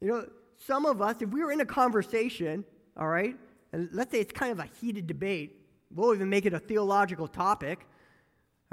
You 0.00 0.08
know, 0.08 0.26
some 0.56 0.84
of 0.84 1.00
us, 1.00 1.22
if 1.22 1.30
we 1.30 1.42
were 1.42 1.52
in 1.52 1.60
a 1.60 1.66
conversation, 1.66 2.64
all 2.96 3.08
right, 3.08 3.36
and 3.72 3.88
let's 3.92 4.10
say 4.10 4.20
it's 4.20 4.32
kind 4.32 4.52
of 4.52 4.58
a 4.58 4.68
heated 4.80 5.06
debate, 5.06 5.56
we'll 5.94 6.14
even 6.14 6.28
make 6.28 6.44
it 6.44 6.52
a 6.52 6.58
theological 6.58 7.28
topic, 7.28 7.86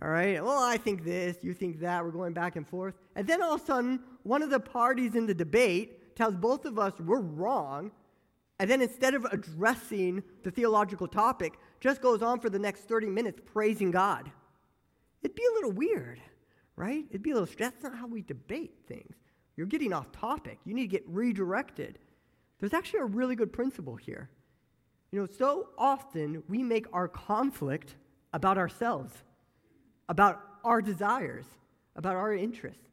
all 0.02 0.10
right, 0.10 0.44
well, 0.44 0.62
I 0.62 0.78
think 0.78 1.04
this, 1.04 1.38
you 1.42 1.54
think 1.54 1.80
that, 1.80 2.04
we're 2.04 2.12
going 2.12 2.34
back 2.34 2.56
and 2.56 2.68
forth. 2.68 2.94
And 3.16 3.26
then 3.26 3.42
all 3.42 3.56
of 3.56 3.62
a 3.62 3.66
sudden, 3.66 4.00
one 4.24 4.44
of 4.44 4.52
the 4.52 4.60
parties 4.60 5.16
in 5.16 5.26
the 5.26 5.34
debate 5.34 6.16
tells 6.16 6.36
both 6.36 6.66
of 6.66 6.78
us 6.78 6.94
we're 7.00 7.20
wrong, 7.20 7.92
and 8.60 8.70
then 8.70 8.82
instead 8.82 9.16
of 9.16 9.26
addressing 9.26 10.24
the 10.44 10.52
theological 10.52 11.08
topic, 11.08 11.54
just 11.80 12.02
goes 12.02 12.22
on 12.22 12.40
for 12.40 12.50
the 12.50 12.60
next 12.60 12.82
30 12.82 13.08
minutes 13.08 13.40
praising 13.46 13.92
God. 13.92 14.32
It'd 15.22 15.36
be 15.36 15.46
a 15.52 15.54
little 15.56 15.72
weird, 15.72 16.22
right? 16.76 17.06
It'd 17.10 17.24
be 17.24 17.32
a 17.32 17.34
little, 17.34 17.54
that's 17.58 17.84
not 17.84 17.96
how 17.96 18.08
we 18.08 18.22
debate 18.22 18.76
things. 18.88 19.16
You're 19.56 19.68
getting 19.68 19.94
off 19.94 20.12
topic. 20.12 20.60
You 20.66 20.74
need 20.74 20.84
to 20.84 20.88
get 20.88 21.04
redirected. 21.08 22.00
There's 22.60 22.74
actually 22.74 23.00
a 23.00 23.06
really 23.06 23.36
good 23.36 23.52
principle 23.52 23.96
here. 23.96 24.30
You 25.12 25.22
know, 25.22 25.28
so 25.28 25.70
often 25.78 26.44
we 26.48 26.62
make 26.64 26.86
our 26.94 27.08
conflict 27.08 27.96
about 28.34 28.58
ourselves, 28.58 29.14
about 30.10 30.42
our 30.64 30.82
desires, 30.82 31.46
about 31.96 32.16
our 32.16 32.34
interests. 32.34 32.84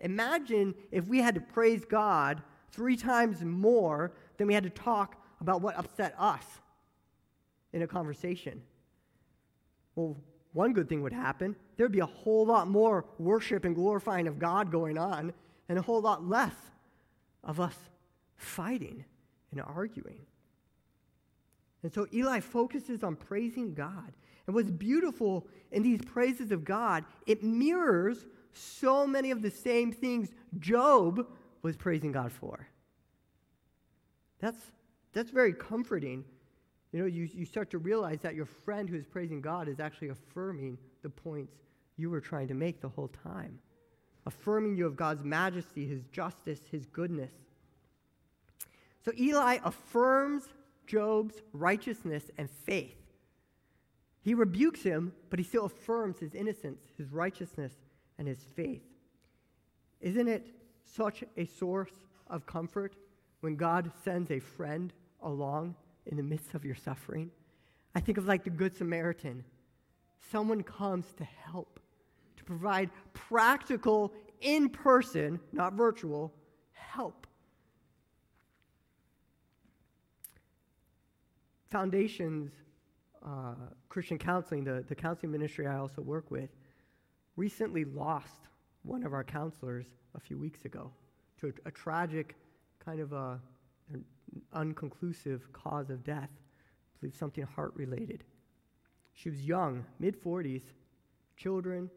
Imagine 0.00 0.74
if 0.90 1.06
we 1.06 1.18
had 1.18 1.34
to 1.36 1.40
praise 1.40 1.84
God 1.84 2.42
three 2.72 2.96
times 2.96 3.42
more 3.42 4.12
than 4.36 4.48
we 4.48 4.54
had 4.54 4.64
to 4.64 4.70
talk 4.70 5.16
about 5.40 5.62
what 5.62 5.78
upset 5.78 6.14
us 6.18 6.44
in 7.72 7.82
a 7.82 7.86
conversation. 7.86 8.60
Well, 9.94 10.16
one 10.52 10.72
good 10.72 10.88
thing 10.88 11.02
would 11.02 11.12
happen 11.12 11.56
there'd 11.76 11.92
be 11.92 12.00
a 12.00 12.06
whole 12.06 12.46
lot 12.46 12.68
more 12.68 13.04
worship 13.18 13.64
and 13.64 13.74
glorifying 13.74 14.28
of 14.28 14.38
God 14.38 14.70
going 14.70 14.98
on, 14.98 15.32
and 15.68 15.78
a 15.78 15.82
whole 15.82 16.00
lot 16.00 16.28
less 16.28 16.54
of 17.42 17.58
us 17.58 17.74
fighting 18.36 19.04
and 19.50 19.60
arguing. 19.60 20.20
And 21.82 21.92
so 21.92 22.06
Elihu 22.14 22.40
focuses 22.40 23.02
on 23.02 23.16
praising 23.16 23.74
God. 23.74 24.12
And 24.46 24.54
what's 24.54 24.70
beautiful 24.70 25.46
in 25.70 25.82
these 25.82 26.00
praises 26.02 26.52
of 26.52 26.64
God, 26.64 27.04
it 27.26 27.42
mirrors 27.42 28.26
so 28.52 29.06
many 29.06 29.30
of 29.30 29.42
the 29.42 29.50
same 29.50 29.92
things 29.92 30.30
Job 30.58 31.26
was 31.62 31.76
praising 31.76 32.12
God 32.12 32.32
for. 32.32 32.68
That's, 34.40 34.58
that's 35.12 35.30
very 35.30 35.52
comforting. 35.52 36.24
You 36.92 37.00
know, 37.00 37.06
you, 37.06 37.28
you 37.32 37.46
start 37.46 37.70
to 37.70 37.78
realize 37.78 38.20
that 38.20 38.34
your 38.34 38.44
friend 38.46 38.88
who 38.88 38.96
is 38.96 39.06
praising 39.06 39.40
God 39.40 39.66
is 39.68 39.80
actually 39.80 40.08
affirming 40.08 40.76
the 41.02 41.08
points 41.08 41.56
you 41.96 42.10
were 42.10 42.20
trying 42.20 42.48
to 42.48 42.54
make 42.54 42.80
the 42.80 42.88
whole 42.88 43.08
time, 43.08 43.58
affirming 44.26 44.76
you 44.76 44.86
of 44.86 44.96
God's 44.96 45.24
majesty, 45.24 45.86
his 45.86 46.04
justice, 46.12 46.60
his 46.70 46.84
goodness. 46.86 47.32
So 49.04 49.12
Elihu 49.18 49.60
affirms 49.64 50.44
Job's 50.86 51.42
righteousness 51.52 52.30
and 52.36 52.50
faith. 52.50 52.96
He 54.22 54.34
rebukes 54.34 54.82
him, 54.82 55.12
but 55.30 55.38
he 55.38 55.44
still 55.44 55.64
affirms 55.64 56.18
his 56.18 56.34
innocence, 56.34 56.80
his 56.96 57.10
righteousness, 57.10 57.72
and 58.18 58.28
his 58.28 58.38
faith. 58.54 58.82
Isn't 60.00 60.28
it 60.28 60.46
such 60.84 61.24
a 61.36 61.46
source 61.46 61.92
of 62.28 62.46
comfort 62.46 62.94
when 63.40 63.56
God 63.56 63.90
sends 64.04 64.30
a 64.30 64.38
friend 64.38 64.92
along 65.22 65.74
in 66.06 66.16
the 66.16 66.22
midst 66.22 66.54
of 66.54 66.64
your 66.64 66.74
suffering? 66.74 67.30
I 67.94 68.00
think 68.00 68.18
of 68.18 68.26
like 68.26 68.44
the 68.44 68.50
Good 68.50 68.76
Samaritan. 68.76 69.44
Someone 70.30 70.62
comes 70.62 71.06
to 71.18 71.24
help, 71.24 71.80
to 72.36 72.44
provide 72.44 72.90
practical, 73.12 74.12
in 74.40 74.68
person, 74.68 75.38
not 75.52 75.74
virtual, 75.74 76.32
help. 76.72 77.26
Foundations 81.70 82.52
uh, 83.24 83.54
Christian 83.88 84.18
Counseling, 84.18 84.64
the, 84.64 84.84
the 84.88 84.94
counseling 84.94 85.32
ministry 85.32 85.66
I 85.66 85.76
also 85.76 86.02
work 86.02 86.30
with, 86.30 86.50
recently 87.36 87.84
lost 87.84 88.48
one 88.82 89.04
of 89.04 89.12
our 89.12 89.24
counselors 89.24 89.86
a 90.14 90.20
few 90.20 90.36
weeks 90.38 90.64
ago 90.64 90.90
to 91.40 91.48
a, 91.48 91.68
a 91.68 91.70
tragic, 91.70 92.36
kind 92.84 93.00
of 93.00 93.12
a, 93.12 93.40
unconclusive 94.52 95.52
cause 95.52 95.90
of 95.90 96.04
death. 96.04 96.30
I 96.30 97.00
believe 97.00 97.16
something 97.16 97.44
heart 97.44 97.72
related. 97.74 98.24
She 99.14 99.30
was 99.30 99.42
young, 99.42 99.84
mid 99.98 100.22
40s, 100.22 100.62
children, 101.36 101.90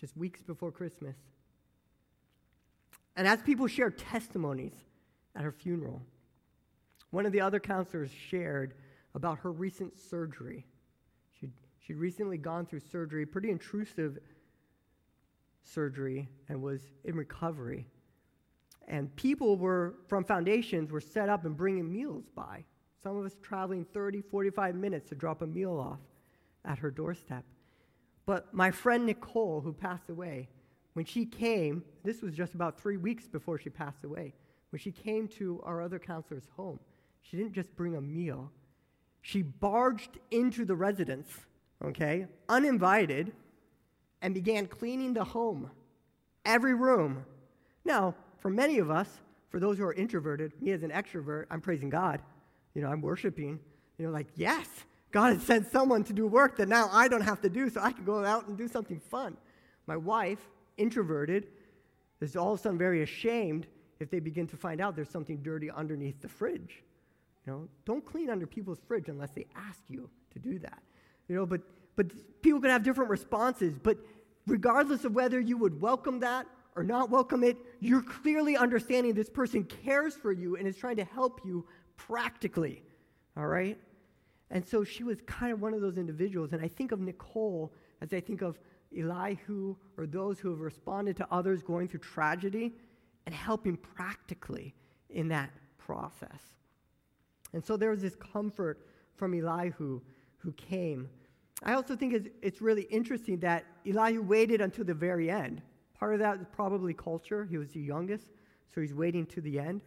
just 0.00 0.16
weeks 0.16 0.42
before 0.42 0.70
Christmas. 0.70 1.16
And 3.16 3.26
as 3.26 3.42
people 3.42 3.66
shared 3.66 3.98
testimonies 3.98 4.74
at 5.34 5.42
her 5.42 5.52
funeral, 5.52 6.02
one 7.10 7.24
of 7.24 7.32
the 7.32 7.40
other 7.40 7.60
counselors 7.60 8.10
shared 8.10 8.74
about 9.14 9.38
her 9.38 9.50
recent 9.50 9.96
surgery. 9.98 10.66
She'd, 11.40 11.52
she'd 11.80 11.96
recently 11.96 12.36
gone 12.36 12.66
through 12.66 12.80
surgery, 12.80 13.24
pretty 13.24 13.50
intrusive 13.50 14.18
surgery, 15.62 16.28
and 16.48 16.62
was 16.62 16.80
in 17.04 17.16
recovery. 17.16 17.86
And 18.88 19.14
people 19.16 19.56
were, 19.56 19.94
from 20.06 20.24
foundations, 20.24 20.92
were 20.92 21.00
set 21.00 21.28
up 21.28 21.44
and 21.44 21.56
bringing 21.56 21.90
meals 21.92 22.24
by. 22.34 22.64
Some 23.02 23.16
of 23.16 23.24
us 23.24 23.36
traveling 23.42 23.84
30, 23.84 24.22
45 24.22 24.74
minutes 24.74 25.08
to 25.08 25.14
drop 25.14 25.42
a 25.42 25.46
meal 25.46 25.78
off 25.78 26.00
at 26.64 26.78
her 26.78 26.90
doorstep. 26.90 27.44
But 28.26 28.52
my 28.52 28.70
friend 28.70 29.06
Nicole, 29.06 29.60
who 29.60 29.72
passed 29.72 30.08
away, 30.08 30.48
when 30.94 31.04
she 31.04 31.24
came, 31.24 31.84
this 32.04 32.22
was 32.22 32.34
just 32.34 32.54
about 32.54 32.80
three 32.80 32.96
weeks 32.96 33.28
before 33.28 33.58
she 33.58 33.70
passed 33.70 34.04
away, 34.04 34.34
when 34.70 34.80
she 34.80 34.90
came 34.90 35.28
to 35.28 35.60
our 35.64 35.80
other 35.80 35.98
counselor's 35.98 36.48
home, 36.56 36.80
she 37.22 37.36
didn't 37.36 37.52
just 37.52 37.74
bring 37.76 37.96
a 37.96 38.00
meal, 38.00 38.50
she 39.20 39.42
barged 39.42 40.18
into 40.30 40.64
the 40.64 40.74
residence, 40.74 41.28
okay, 41.84 42.26
uninvited, 42.48 43.32
and 44.22 44.34
began 44.34 44.66
cleaning 44.66 45.14
the 45.14 45.24
home, 45.24 45.70
every 46.44 46.74
room. 46.74 47.24
Now, 47.84 48.14
for 48.46 48.50
many 48.50 48.78
of 48.78 48.92
us, 48.92 49.08
for 49.48 49.58
those 49.58 49.76
who 49.76 49.82
are 49.82 49.92
introverted, 49.94 50.52
me 50.62 50.70
as 50.70 50.84
an 50.84 50.90
extrovert, 50.90 51.46
I'm 51.50 51.60
praising 51.60 51.90
God. 51.90 52.22
You 52.74 52.82
know, 52.82 52.88
I'm 52.88 53.02
worshiping. 53.02 53.58
You 53.98 54.06
know, 54.06 54.12
like, 54.12 54.28
yes, 54.36 54.68
God 55.10 55.32
has 55.32 55.42
sent 55.42 55.66
someone 55.72 56.04
to 56.04 56.12
do 56.12 56.28
work 56.28 56.56
that 56.58 56.68
now 56.68 56.88
I 56.92 57.08
don't 57.08 57.22
have 57.22 57.40
to 57.40 57.48
do, 57.48 57.68
so 57.68 57.80
I 57.80 57.90
can 57.90 58.04
go 58.04 58.24
out 58.24 58.46
and 58.46 58.56
do 58.56 58.68
something 58.68 59.00
fun. 59.00 59.36
My 59.88 59.96
wife, 59.96 60.38
introverted, 60.76 61.48
is 62.20 62.36
all 62.36 62.52
of 62.52 62.60
a 62.60 62.62
sudden 62.62 62.78
very 62.78 63.02
ashamed 63.02 63.66
if 63.98 64.10
they 64.10 64.20
begin 64.20 64.46
to 64.46 64.56
find 64.56 64.80
out 64.80 64.94
there's 64.94 65.10
something 65.10 65.38
dirty 65.38 65.68
underneath 65.68 66.20
the 66.22 66.28
fridge. 66.28 66.84
You 67.46 67.52
know, 67.52 67.68
don't 67.84 68.06
clean 68.06 68.30
under 68.30 68.46
people's 68.46 68.78
fridge 68.86 69.08
unless 69.08 69.32
they 69.32 69.46
ask 69.56 69.80
you 69.88 70.08
to 70.34 70.38
do 70.38 70.60
that. 70.60 70.84
You 71.26 71.34
know, 71.34 71.46
but 71.46 71.62
but 71.96 72.12
people 72.42 72.60
can 72.60 72.70
have 72.70 72.84
different 72.84 73.10
responses. 73.10 73.76
But 73.76 73.98
regardless 74.46 75.04
of 75.04 75.16
whether 75.16 75.40
you 75.40 75.56
would 75.56 75.80
welcome 75.80 76.20
that 76.20 76.46
or 76.76 76.84
not 76.84 77.10
welcome 77.10 77.42
it, 77.42 77.56
you're 77.80 78.02
clearly 78.02 78.56
understanding 78.56 79.14
this 79.14 79.30
person 79.30 79.64
cares 79.64 80.14
for 80.14 80.30
you 80.30 80.56
and 80.56 80.68
is 80.68 80.76
trying 80.76 80.96
to 80.96 81.04
help 81.04 81.40
you 81.44 81.66
practically. 81.96 82.82
All 83.36 83.46
right? 83.46 83.78
And 84.50 84.64
so 84.64 84.84
she 84.84 85.02
was 85.02 85.20
kind 85.26 85.52
of 85.52 85.60
one 85.60 85.74
of 85.74 85.80
those 85.80 85.98
individuals. 85.98 86.52
And 86.52 86.62
I 86.62 86.68
think 86.68 86.92
of 86.92 87.00
Nicole 87.00 87.72
as 88.00 88.12
I 88.12 88.20
think 88.20 88.42
of 88.42 88.58
Elihu 88.96 89.74
or 89.96 90.06
those 90.06 90.38
who 90.38 90.50
have 90.50 90.60
responded 90.60 91.16
to 91.16 91.26
others 91.30 91.62
going 91.62 91.88
through 91.88 92.00
tragedy 92.00 92.74
and 93.24 93.34
helping 93.34 93.76
practically 93.76 94.74
in 95.10 95.28
that 95.28 95.50
process. 95.78 96.40
And 97.52 97.64
so 97.64 97.76
there 97.76 97.90
was 97.90 98.02
this 98.02 98.14
comfort 98.14 98.86
from 99.14 99.34
Elihu 99.34 100.00
who 100.36 100.52
came. 100.52 101.08
I 101.62 101.74
also 101.74 101.96
think 101.96 102.30
it's, 102.42 102.60
really 102.60 102.82
interesting 102.82 103.38
that 103.40 103.64
Elihu 103.86 104.22
waited 104.22 104.60
until 104.60 104.84
the 104.84 104.94
very 104.94 105.30
end. 105.30 105.62
Part 105.98 106.14
of 106.14 106.20
that 106.20 106.40
is 106.40 106.46
probably 106.52 106.92
culture. 106.94 107.44
He 107.44 107.58
was 107.58 107.70
the 107.70 107.80
youngest, 107.80 108.26
so 108.74 108.80
he's 108.80 108.94
waiting 108.94 109.26
to 109.26 109.40
the 109.40 109.58
end. 109.58 109.80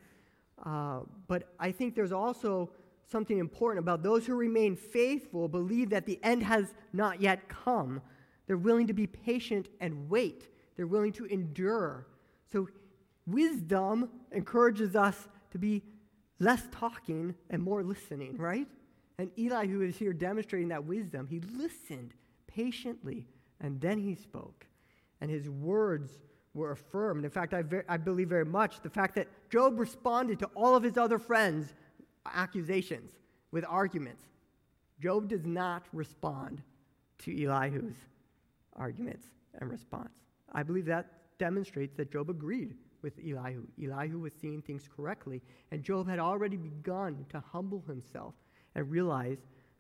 Uh, 0.66 1.02
but 1.28 1.54
I 1.60 1.72
think 1.72 1.96
there's 1.96 2.12
also 2.12 2.72
something 3.10 3.38
important 3.38 3.84
about 3.84 4.04
those 4.04 4.26
who 4.26 4.36
remain 4.36 4.76
faithful, 4.76 5.48
believe 5.48 5.90
that 5.92 6.06
the 6.06 6.20
end 6.24 6.44
has 6.44 6.74
not 6.94 7.22
yet 7.22 7.48
come. 7.50 8.02
They're 8.48 8.58
willing 8.58 8.88
to 8.88 8.94
be 8.94 9.08
patient 9.08 9.70
and 9.80 10.10
wait, 10.10 10.50
they're 10.76 10.88
willing 10.88 11.12
to 11.14 11.26
endure. 11.26 12.08
So, 12.52 12.68
wisdom 13.28 14.10
encourages 14.32 14.96
us 14.96 15.28
to 15.52 15.60
be 15.60 15.84
less 16.40 16.64
talking 16.72 17.36
and 17.50 17.62
more 17.62 17.84
listening, 17.84 18.38
right? 18.38 18.68
And 19.20 19.30
Elihu 19.38 19.82
is 19.82 19.98
here 19.98 20.14
demonstrating 20.14 20.70
that 20.70 20.86
wisdom, 20.86 21.28
he 21.28 21.42
listened 21.42 22.14
patiently 22.48 23.28
and 23.60 23.80
then 23.82 24.00
he 24.00 24.16
spoke. 24.16 24.66
And 25.22 25.30
his 25.30 25.50
words 25.50 26.12
were 26.54 26.72
affirmed. 26.72 27.26
In 27.26 27.32
fact, 27.32 27.54
I, 27.54 27.64
I 27.88 27.98
believe 27.98 28.30
very 28.30 28.46
much 28.46 28.82
the 28.82 28.90
fact 28.90 29.16
that 29.16 29.28
Job 29.50 29.80
responded 29.80 30.40
to 30.40 30.46
all 30.56 30.76
of 30.76 30.84
his 30.84 30.98
other 30.98 31.20
friends' 31.20 31.74
accusations 32.26 33.12
with 33.52 33.66
arguments. 33.68 34.24
Job 35.02 35.30
does 35.30 35.46
not 35.46 35.86
respond 35.94 36.62
to 37.20 37.32
Elihu's 37.32 37.96
arguments 38.76 39.28
and 39.60 39.70
response. 39.70 40.14
I 40.52 40.64
believe 40.64 40.86
that 40.86 41.08
demonstrates 41.38 41.96
that 41.98 42.12
Job 42.12 42.30
agreed 42.30 42.74
with 43.02 43.14
Elihu. 43.20 43.66
Elihu 43.82 44.20
was 44.20 44.34
seeing 44.34 44.62
things 44.62 44.90
correctly, 44.94 45.42
and 45.72 45.84
Job 45.84 46.08
had 46.10 46.20
already 46.20 46.58
begun 46.58 47.26
to 47.30 47.42
humble 47.52 47.84
himself 47.88 48.34
and 48.76 48.90
realize 48.90 49.38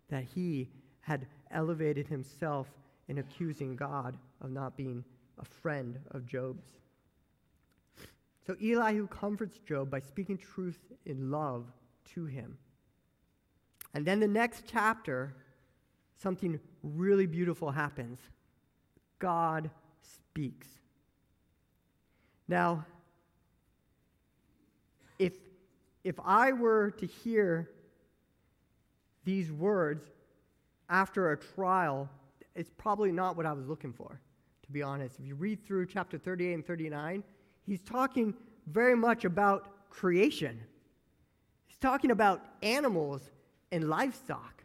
that 0.09 0.23
he 0.23 0.69
had 1.01 1.27
elevated 1.51 2.07
himself 2.07 2.67
in 3.07 3.17
accusing 3.17 3.75
God 3.75 4.17
of 4.41 4.51
not 4.51 4.77
being 4.77 5.03
a 5.39 5.45
friend 5.45 5.99
of 6.11 6.25
Job's. 6.25 6.63
So 8.45 8.55
Elihu 8.55 9.07
comforts 9.07 9.59
Job 9.59 9.89
by 9.89 9.99
speaking 9.99 10.37
truth 10.37 10.79
in 11.05 11.31
love 11.31 11.65
to 12.15 12.25
him. 12.25 12.57
And 13.93 14.05
then 14.05 14.19
the 14.19 14.27
next 14.27 14.63
chapter, 14.67 15.35
something 16.21 16.59
really 16.83 17.25
beautiful 17.25 17.71
happens. 17.71 18.19
God 19.19 19.69
speaks. 20.01 20.67
Now, 22.47 22.85
if, 25.19 25.33
if 26.03 26.15
I 26.23 26.51
were 26.51 26.91
to 26.91 27.05
hear 27.05 27.69
these 29.25 29.51
words 29.51 30.05
after 30.89 31.31
a 31.31 31.37
trial, 31.37 32.09
it's 32.55 32.71
probably 32.77 33.11
not 33.11 33.37
what 33.37 33.45
I 33.45 33.53
was 33.53 33.67
looking 33.67 33.93
for, 33.93 34.19
to 34.69 34.73
be 34.73 34.83
honest. 34.83 35.19
If 35.19 35.25
you 35.25 35.33
read 35.33 35.65
through 35.65 35.87
chapter 35.87 36.19
38 36.19 36.53
and 36.53 36.65
39, 36.65 37.23
he's 37.65 37.81
talking 37.81 38.35
very 38.67 38.95
much 38.95 39.25
about 39.25 39.89
creation. 39.89 40.59
He's 41.65 41.79
talking 41.79 42.11
about 42.11 42.45
animals 42.61 43.31
and 43.71 43.89
livestock. 43.89 44.63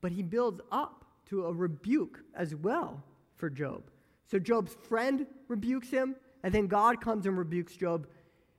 But 0.00 0.12
he 0.12 0.22
builds 0.22 0.60
up 0.70 1.04
to 1.30 1.46
a 1.46 1.52
rebuke 1.52 2.20
as 2.36 2.54
well 2.54 3.02
for 3.34 3.50
Job. 3.50 3.82
So 4.30 4.38
Job's 4.38 4.76
friend 4.88 5.26
rebukes 5.48 5.90
him, 5.90 6.14
and 6.44 6.54
then 6.54 6.68
God 6.68 7.00
comes 7.00 7.26
and 7.26 7.36
rebukes 7.36 7.76
Job. 7.76 8.06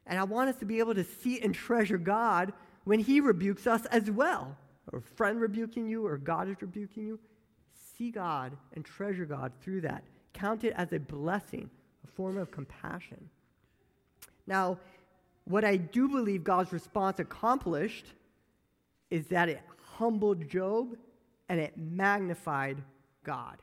And 0.06 0.20
I 0.20 0.26
want 0.26 0.50
us 0.50 0.58
to 0.58 0.66
be 0.66 0.80
able 0.80 0.96
to 0.96 1.06
see 1.06 1.40
and 1.40 1.56
treasure 1.56 1.98
God 1.98 2.52
when 2.84 3.00
he 3.00 3.22
rebukes 3.22 3.68
us 3.68 3.86
as 3.86 4.12
well. 4.12 4.58
Or 4.92 5.00
friend 5.00 5.40
rebuking 5.40 5.88
you, 5.88 6.06
or 6.06 6.18
God 6.18 6.50
is 6.50 6.58
rebuking 6.62 7.06
you. 7.06 7.20
See 7.98 8.12
God 8.12 8.58
and 8.74 8.84
treasure 8.84 9.26
God 9.26 9.52
through 9.62 9.82
that. 9.82 10.04
Count 10.34 10.64
it 10.64 10.74
as 10.76 10.94
a 10.94 11.00
blessing, 11.00 11.70
a 12.04 12.08
form 12.08 12.38
of 12.38 12.52
compassion. 12.52 13.30
Now, 14.48 14.80
what 15.46 15.64
I 15.64 15.78
do 15.78 16.08
believe 16.08 16.44
God's 16.44 16.74
response 16.74 17.20
accomplished 17.20 18.08
is 19.10 19.28
that 19.28 19.50
it 19.50 19.62
humbled 19.78 20.50
Job 20.50 20.98
and 21.50 21.60
it 21.60 21.78
magnified 21.78 22.82
God, 23.24 23.58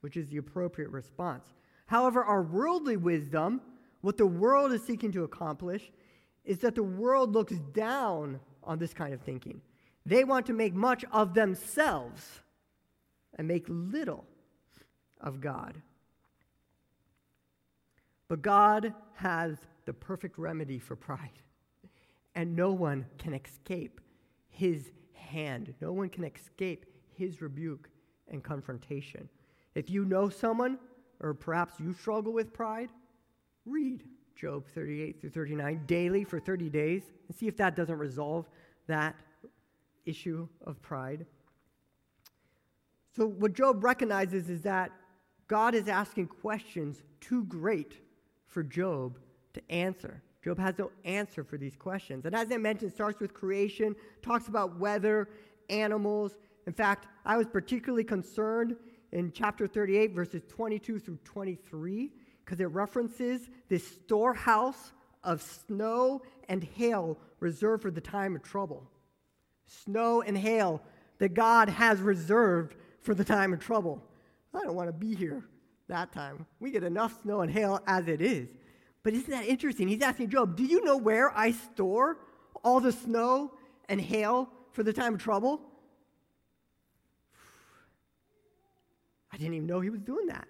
which 0.00 0.16
is 0.16 0.28
the 0.28 0.38
appropriate 0.38 0.90
response. 0.90 1.44
However, 1.86 2.24
our 2.24 2.42
worldly 2.42 2.96
wisdom, 2.96 3.60
what 4.00 4.16
the 4.16 4.26
world 4.26 4.72
is 4.72 4.82
seeking 4.82 5.12
to 5.12 5.24
accomplish, 5.24 5.92
is 6.44 6.58
that 6.58 6.74
the 6.74 6.82
world 6.82 7.32
looks 7.32 7.58
down 7.72 8.40
on 8.64 8.78
this 8.78 8.92
kind 8.92 9.14
of 9.14 9.20
thinking. 9.20 9.60
They 10.04 10.24
want 10.24 10.46
to 10.46 10.52
make 10.52 10.74
much 10.74 11.04
of 11.12 11.34
themselves 11.34 12.41
and 13.36 13.48
make 13.48 13.64
little 13.68 14.24
of 15.20 15.40
God. 15.40 15.80
But 18.28 18.42
God 18.42 18.94
has 19.14 19.58
the 19.84 19.92
perfect 19.92 20.38
remedy 20.38 20.78
for 20.78 20.96
pride, 20.96 21.38
and 22.34 22.56
no 22.56 22.72
one 22.72 23.06
can 23.18 23.34
escape 23.34 24.00
his 24.48 24.90
hand. 25.12 25.74
No 25.80 25.92
one 25.92 26.08
can 26.08 26.24
escape 26.24 26.86
his 27.14 27.42
rebuke 27.42 27.88
and 28.28 28.42
confrontation. 28.42 29.28
If 29.74 29.90
you 29.90 30.04
know 30.04 30.28
someone, 30.28 30.78
or 31.20 31.34
perhaps 31.34 31.78
you 31.78 31.92
struggle 31.92 32.32
with 32.32 32.52
pride, 32.52 32.90
read 33.64 34.04
Job 34.34 34.66
38 34.74 35.20
through 35.20 35.30
39 35.30 35.82
daily 35.86 36.24
for 36.24 36.40
30 36.40 36.68
days 36.68 37.02
and 37.28 37.36
see 37.36 37.46
if 37.46 37.56
that 37.58 37.76
doesn't 37.76 37.98
resolve 37.98 38.48
that 38.86 39.14
issue 40.04 40.48
of 40.66 40.82
pride. 40.82 41.26
So, 43.14 43.26
what 43.26 43.52
Job 43.52 43.84
recognizes 43.84 44.48
is 44.48 44.62
that 44.62 44.90
God 45.48 45.74
is 45.74 45.88
asking 45.88 46.28
questions 46.28 47.02
too 47.20 47.44
great 47.44 48.00
for 48.46 48.62
Job 48.62 49.18
to 49.54 49.62
answer. 49.70 50.22
Job 50.42 50.58
has 50.58 50.76
no 50.78 50.90
answer 51.04 51.44
for 51.44 51.56
these 51.56 51.76
questions. 51.76 52.24
And 52.24 52.34
as 52.34 52.50
I 52.50 52.56
mentioned, 52.56 52.92
starts 52.92 53.20
with 53.20 53.32
creation, 53.32 53.94
talks 54.22 54.48
about 54.48 54.78
weather, 54.78 55.28
animals. 55.70 56.36
In 56.66 56.72
fact, 56.72 57.06
I 57.24 57.36
was 57.36 57.46
particularly 57.46 58.04
concerned 58.04 58.76
in 59.12 59.30
chapter 59.32 59.66
38, 59.66 60.14
verses 60.14 60.42
22 60.48 60.98
through 60.98 61.18
23, 61.24 62.10
because 62.44 62.60
it 62.60 62.64
references 62.66 63.48
this 63.68 63.86
storehouse 63.86 64.92
of 65.22 65.42
snow 65.42 66.22
and 66.48 66.64
hail 66.64 67.18
reserved 67.40 67.82
for 67.82 67.90
the 67.90 68.00
time 68.00 68.34
of 68.34 68.42
trouble. 68.42 68.90
Snow 69.66 70.22
and 70.22 70.36
hail 70.36 70.82
that 71.18 71.34
God 71.34 71.68
has 71.68 72.00
reserved 72.00 72.74
for 73.02 73.14
the 73.14 73.24
time 73.24 73.52
of 73.52 73.60
trouble. 73.60 74.02
I 74.54 74.60
don't 74.60 74.74
want 74.74 74.88
to 74.88 74.92
be 74.92 75.14
here 75.14 75.44
that 75.88 76.12
time. 76.12 76.46
We 76.60 76.70
get 76.70 76.84
enough 76.84 77.22
snow 77.22 77.40
and 77.40 77.50
hail 77.50 77.82
as 77.86 78.08
it 78.08 78.20
is. 78.20 78.48
But 79.02 79.14
isn't 79.14 79.30
that 79.30 79.46
interesting? 79.46 79.88
He's 79.88 80.02
asking 80.02 80.30
Job, 80.30 80.56
Do 80.56 80.64
you 80.64 80.84
know 80.84 80.96
where 80.96 81.36
I 81.36 81.52
store 81.52 82.18
all 82.64 82.80
the 82.80 82.92
snow 82.92 83.52
and 83.88 84.00
hail 84.00 84.48
for 84.72 84.82
the 84.82 84.92
time 84.92 85.14
of 85.14 85.22
trouble? 85.22 85.60
I 89.32 89.36
didn't 89.36 89.54
even 89.54 89.66
know 89.66 89.80
he 89.80 89.90
was 89.90 90.02
doing 90.02 90.26
that. 90.26 90.46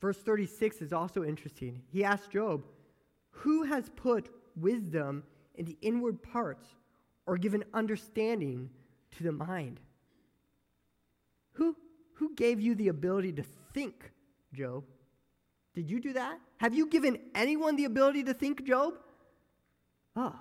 Verse 0.00 0.16
36 0.16 0.80
is 0.80 0.92
also 0.92 1.24
interesting. 1.24 1.82
He 1.92 2.04
asks 2.04 2.26
Job, 2.28 2.64
Who 3.30 3.64
has 3.64 3.90
put 3.96 4.30
wisdom 4.56 5.22
in 5.54 5.66
the 5.66 5.76
inward 5.82 6.22
parts 6.22 6.66
or 7.26 7.36
given 7.36 7.64
understanding 7.74 8.70
to 9.16 9.22
the 9.22 9.32
mind? 9.32 9.80
Who, 11.52 11.76
who 12.14 12.34
gave 12.34 12.60
you 12.60 12.74
the 12.74 12.88
ability 12.88 13.32
to 13.34 13.44
think 13.74 14.12
Job? 14.52 14.84
Did 15.74 15.88
you 15.90 16.00
do 16.00 16.12
that? 16.14 16.38
Have 16.58 16.74
you 16.74 16.86
given 16.86 17.18
anyone 17.34 17.76
the 17.76 17.84
ability 17.84 18.24
to 18.24 18.34
think, 18.34 18.64
Job? 18.64 18.94
Oh, 20.16 20.34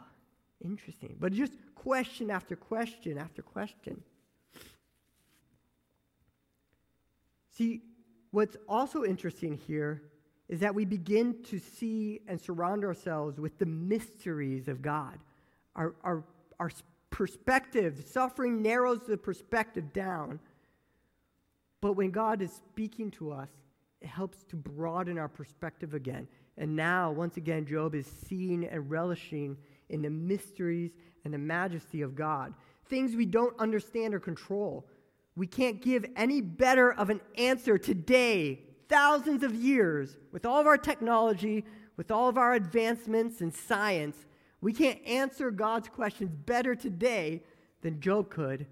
interesting. 0.64 1.16
But 1.20 1.34
just 1.34 1.54
question 1.76 2.32
after 2.32 2.56
question 2.56 3.18
after 3.18 3.42
question. 3.42 4.02
See, 7.56 7.82
what's 8.32 8.58
also 8.68 9.04
interesting 9.04 9.60
here 9.68 10.02
is 10.48 10.62
that 10.62 10.74
we 10.74 10.84
begin 10.84 11.44
to 11.44 11.60
see 11.60 12.22
and 12.28 12.42
surround 12.42 12.84
ourselves 12.84 13.40
with 13.40 13.60
the 13.60 13.66
mysteries 13.66 14.68
of 14.68 14.82
God. 14.82 15.20
Our, 15.76 15.94
our, 16.04 16.24
our 16.60 16.72
perspective, 17.20 18.02
suffering 18.10 18.62
narrows 18.62 19.02
the 19.06 19.18
perspective 19.18 19.92
down. 19.92 20.40
But 21.82 21.98
when 21.98 22.12
God 22.12 22.42
is 22.42 22.50
speaking 22.54 23.12
to 23.12 23.34
us, 23.34 23.50
it 24.00 24.08
helps 24.08 24.46
to 24.46 24.56
broaden 24.56 25.18
our 25.18 25.28
perspective 25.28 25.94
again. 25.94 26.30
And 26.58 26.78
now, 26.78 27.12
once 27.12 27.36
again, 27.36 27.66
Job 27.66 27.94
is 27.94 28.08
seeing 28.26 28.66
and 28.66 28.90
relishing 28.90 29.58
in 29.90 30.02
the 30.02 30.10
mysteries 30.10 30.92
and 31.26 31.34
the 31.34 31.38
majesty 31.38 32.04
of 32.04 32.16
God, 32.16 32.54
things 32.86 33.18
we 33.18 33.26
don't 33.26 33.60
understand 33.60 34.14
or 34.14 34.22
control. 34.22 34.88
We 35.36 35.46
can't 35.46 35.82
give 35.82 36.06
any 36.16 36.40
better 36.40 36.94
of 36.94 37.10
an 37.10 37.20
answer 37.38 37.78
today, 37.78 38.62
thousands 38.88 39.44
of 39.44 39.54
years, 39.54 40.16
with 40.32 40.46
all 40.46 40.62
of 40.62 40.68
our 40.68 40.78
technology, 40.78 41.66
with 41.98 42.12
all 42.12 42.30
of 42.30 42.38
our 42.38 42.54
advancements 42.54 43.42
in 43.42 43.52
science. 43.52 44.16
We 44.62 44.74
can't 44.74 45.00
answer 45.06 45.52
God's 45.52 45.88
questions 45.88 46.32
better 46.46 46.76
today 46.76 47.44
than 47.82 48.02
Job 48.02 48.30
could 48.30 48.66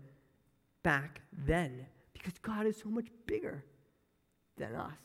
back 0.84 1.22
then 1.46 1.86
because 2.14 2.34
God 2.40 2.66
is 2.66 2.78
so 2.78 2.90
much 2.90 3.08
bigger 3.26 3.64
than 4.58 4.76
us, 4.76 4.98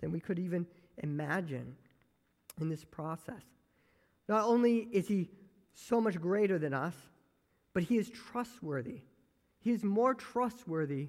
than 0.00 0.10
we 0.10 0.20
could 0.20 0.38
even 0.38 0.66
imagine 0.98 1.76
in 2.60 2.68
this 2.68 2.84
process. 2.84 3.42
Not 4.28 4.44
only 4.44 4.88
is 4.92 5.06
he 5.06 5.28
so 5.74 6.00
much 6.00 6.20
greater 6.20 6.58
than 6.58 6.72
us, 6.72 6.94
but 7.72 7.82
he 7.82 7.98
is 7.98 8.10
trustworthy. 8.10 9.02
He 9.60 9.70
is 9.70 9.82
more 9.82 10.14
trustworthy 10.14 11.08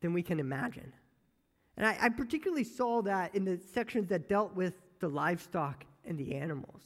than 0.00 0.12
we 0.12 0.22
can 0.22 0.38
imagine. 0.38 0.92
And 1.76 1.86
I, 1.86 1.96
I, 2.00 2.08
particularly 2.08 2.64
saw 2.64 3.02
that 3.02 3.34
in 3.34 3.44
the 3.44 3.58
sections 3.72 4.08
that 4.08 4.28
dealt 4.28 4.54
with 4.54 4.74
the 5.00 5.08
livestock 5.08 5.84
and 6.04 6.18
the 6.18 6.34
animals, 6.34 6.82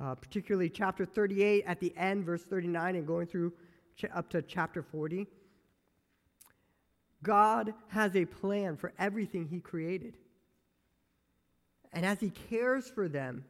uh, 0.00 0.14
particularly 0.14 0.70
chapter 0.70 1.04
38 1.04 1.64
at 1.66 1.78
the 1.78 1.94
end, 1.96 2.24
verse 2.24 2.42
39, 2.42 2.96
and 2.96 3.06
going 3.06 3.26
through 3.26 3.52
ch- 3.96 4.06
up 4.14 4.28
to 4.30 4.42
chapter 4.42 4.82
40. 4.82 5.26
God 7.22 7.74
has 7.88 8.16
a 8.16 8.24
plan 8.24 8.76
for 8.76 8.92
everything 8.98 9.46
he 9.46 9.60
created. 9.60 10.16
And 11.92 12.06
as 12.06 12.18
he 12.20 12.30
cares 12.30 12.88
for 12.88 13.08
them, 13.08 13.44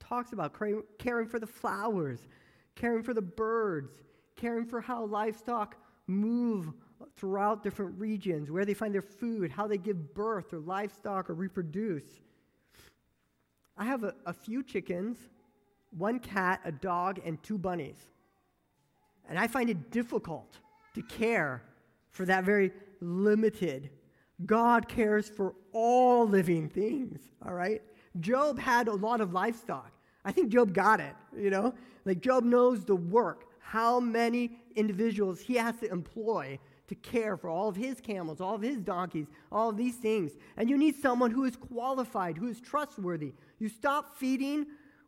talks 0.00 0.32
about 0.32 0.56
caring 0.98 1.28
for 1.28 1.38
the 1.38 1.46
flowers, 1.46 2.26
caring 2.74 3.02
for 3.02 3.14
the 3.14 3.22
birds, 3.22 3.92
caring 4.34 4.66
for 4.66 4.80
how 4.80 5.04
livestock 5.04 5.76
move 6.06 6.72
throughout 7.16 7.62
different 7.62 7.98
regions, 7.98 8.50
where 8.50 8.64
they 8.64 8.74
find 8.74 8.94
their 8.94 9.02
food, 9.02 9.50
how 9.50 9.66
they 9.66 9.78
give 9.78 10.14
birth 10.14 10.52
or 10.52 10.58
livestock 10.58 11.28
or 11.28 11.34
reproduce. 11.34 12.04
I 13.76 13.84
have 13.84 14.04
a, 14.04 14.14
a 14.24 14.32
few 14.32 14.62
chickens, 14.62 15.18
one 15.90 16.18
cat, 16.18 16.60
a 16.64 16.72
dog, 16.72 17.20
and 17.24 17.42
two 17.42 17.58
bunnies. 17.58 17.98
And 19.28 19.38
I 19.38 19.46
find 19.46 19.70
it 19.70 19.90
difficult 19.90 20.58
to 20.94 21.02
care 21.02 21.62
for 22.10 22.24
that 22.26 22.44
very 22.44 22.72
limited. 23.00 23.90
God 24.44 24.88
cares 24.88 25.28
for 25.28 25.54
all 25.72 26.26
living 26.26 26.68
things, 26.68 27.20
all 27.44 27.54
right? 27.54 27.82
Job 28.20 28.58
had 28.58 28.88
a 28.88 28.94
lot 28.94 29.20
of 29.20 29.32
livestock. 29.32 29.92
I 30.24 30.32
think 30.32 30.50
Job 30.50 30.72
got 30.72 31.00
it, 31.00 31.14
you 31.36 31.50
know? 31.50 31.74
Like 32.04 32.20
Job 32.20 32.44
knows 32.44 32.84
the 32.84 32.96
work, 32.96 33.44
how 33.60 34.00
many 34.00 34.58
individuals 34.74 35.40
he 35.40 35.54
has 35.54 35.76
to 35.78 35.90
employ 35.90 36.58
to 36.88 36.94
care 36.96 37.36
for 37.36 37.50
all 37.50 37.68
of 37.68 37.76
his 37.76 38.00
camels, 38.00 38.40
all 38.40 38.54
of 38.54 38.62
his 38.62 38.78
donkeys, 38.78 39.26
all 39.50 39.70
of 39.70 39.76
these 39.76 39.96
things. 39.96 40.32
And 40.56 40.70
you 40.70 40.78
need 40.78 40.96
someone 40.96 41.30
who 41.30 41.44
is 41.44 41.56
qualified, 41.56 42.36
who 42.36 42.46
is 42.46 42.60
trustworthy. 42.60 43.32
You 43.58 43.68
stop 43.68 44.16
feeding 44.16 44.66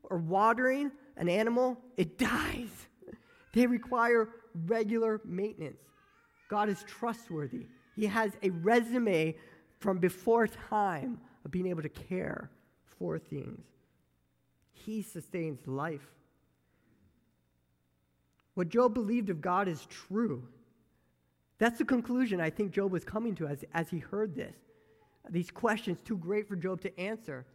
or 0.08 0.18
watering 0.18 0.90
an 1.16 1.28
animal, 1.28 1.78
it 1.96 2.18
dies. 2.18 2.70
They 3.52 3.66
require 3.66 4.28
regular 4.66 5.20
maintenance. 5.24 5.80
God 6.48 6.68
is 6.68 6.84
trustworthy. 6.86 7.66
He 7.96 8.06
has 8.06 8.32
a 8.42 8.50
resume 8.50 9.36
from 9.80 9.98
before 9.98 10.46
time 10.46 11.20
of 11.44 11.50
being 11.50 11.66
able 11.66 11.82
to 11.82 11.88
care 11.88 12.50
for 12.98 13.18
things. 13.18 13.64
He 14.72 15.02
sustains 15.02 15.66
life. 15.66 16.06
What 18.54 18.68
Job 18.68 18.94
believed 18.94 19.30
of 19.30 19.40
God 19.40 19.68
is 19.68 19.86
true. 19.86 20.42
That's 21.58 21.78
the 21.78 21.84
conclusion 21.84 22.40
I 22.40 22.50
think 22.50 22.72
Job 22.72 22.92
was 22.92 23.04
coming 23.04 23.34
to 23.36 23.46
as, 23.46 23.64
as 23.74 23.88
he 23.90 23.98
heard 23.98 24.34
this. 24.34 24.54
These 25.30 25.50
questions, 25.50 26.00
too 26.00 26.16
great 26.16 26.48
for 26.48 26.56
Job 26.56 26.80
to 26.82 27.00
answer. 27.00 27.46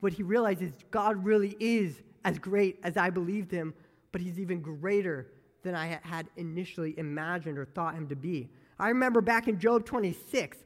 What 0.00 0.12
he 0.12 0.22
realizes 0.22 0.72
God 0.90 1.24
really 1.24 1.56
is 1.58 2.02
as 2.24 2.38
great 2.38 2.78
as 2.82 2.96
I 2.96 3.10
believed 3.10 3.50
him, 3.50 3.74
but 4.12 4.20
he's 4.20 4.38
even 4.38 4.60
greater 4.60 5.28
than 5.62 5.74
I 5.74 5.98
had 6.02 6.28
initially 6.36 6.98
imagined 6.98 7.58
or 7.58 7.64
thought 7.64 7.94
him 7.94 8.08
to 8.08 8.16
be. 8.16 8.48
I 8.78 8.88
remember 8.88 9.20
back 9.20 9.48
in 9.48 9.58
Job 9.58 9.84
26, 9.84 10.58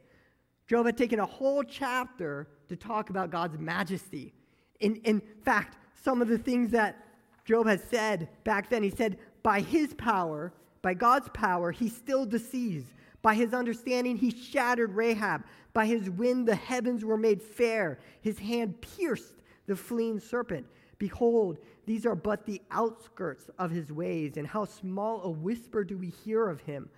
Job 0.67 0.87
had 0.87 0.97
taken 0.97 1.21
a 1.21 1.27
whole 1.27 1.63
chapter 1.63 2.49
to 2.69 2.77
talk 2.77 3.11
about 3.11 3.31
God's 3.31 3.59
majesty. 3.59 4.33
In, 4.81 4.97
in 5.05 5.23
fact, 5.45 5.77
some 6.03 6.23
of 6.23 6.29
the 6.29 6.39
things 6.39 6.71
that 6.71 7.07
Job 7.45 7.67
has 7.67 7.83
said 7.83 8.29
back 8.45 8.71
then, 8.71 8.83
he 8.83 8.91
said, 8.91 9.19
by 9.43 9.61
his 9.61 9.95
power, 9.95 10.53
by 10.83 10.95
God's 10.95 11.29
power, 11.35 11.73
he 11.73 11.89
still 11.89 12.25
deceives. 12.25 12.85
By 13.23 13.35
his 13.35 13.53
understanding, 13.53 14.17
he 14.17 14.31
shattered 14.31 14.95
Rahab. 14.95 15.45
By 15.73 15.87
his 15.87 16.09
wind, 16.11 16.49
the 16.49 16.55
heavens 16.55 17.05
were 17.05 17.17
made 17.19 17.43
fair. 17.43 17.99
His 18.23 18.39
hand 18.39 18.81
pierced 18.81 19.43
the 19.67 19.77
fleeing 19.77 20.19
serpent. 20.19 20.67
Behold, 20.99 21.59
these 21.87 22.07
are 22.07 22.15
but 22.15 22.47
the 22.47 22.61
outskirts 22.71 23.51
of 23.59 23.71
his 23.71 23.91
ways, 23.93 24.37
and 24.37 24.47
how 24.47 24.65
small 24.65 25.23
a 25.23 25.31
whisper 25.31 25.85
do 25.85 25.97
we 25.97 26.09
hear 26.09 26.49
of 26.49 26.61
him. 26.61 26.89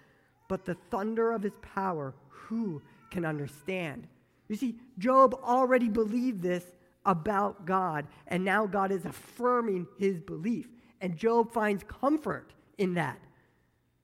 But 0.49 0.65
the 0.65 0.77
thunder 0.91 1.33
of 1.33 1.43
his 1.43 1.53
power, 1.63 2.15
who 2.29 2.83
can 3.11 3.25
understand? 3.25 4.07
You 4.49 4.57
see, 4.57 4.77
Job 4.99 5.35
already 5.43 5.89
believed 5.89 6.43
this 6.43 6.65
about 7.05 7.65
God, 7.65 8.07
and 8.29 8.45
now 8.45 8.67
God 8.67 8.93
is 8.93 9.05
affirming 9.05 9.87
his 9.99 10.21
belief. 10.21 10.69
And 11.01 11.17
Job 11.17 11.53
finds 11.53 11.85
comfort 11.85 12.53
in 12.79 12.95
that. 12.95 13.19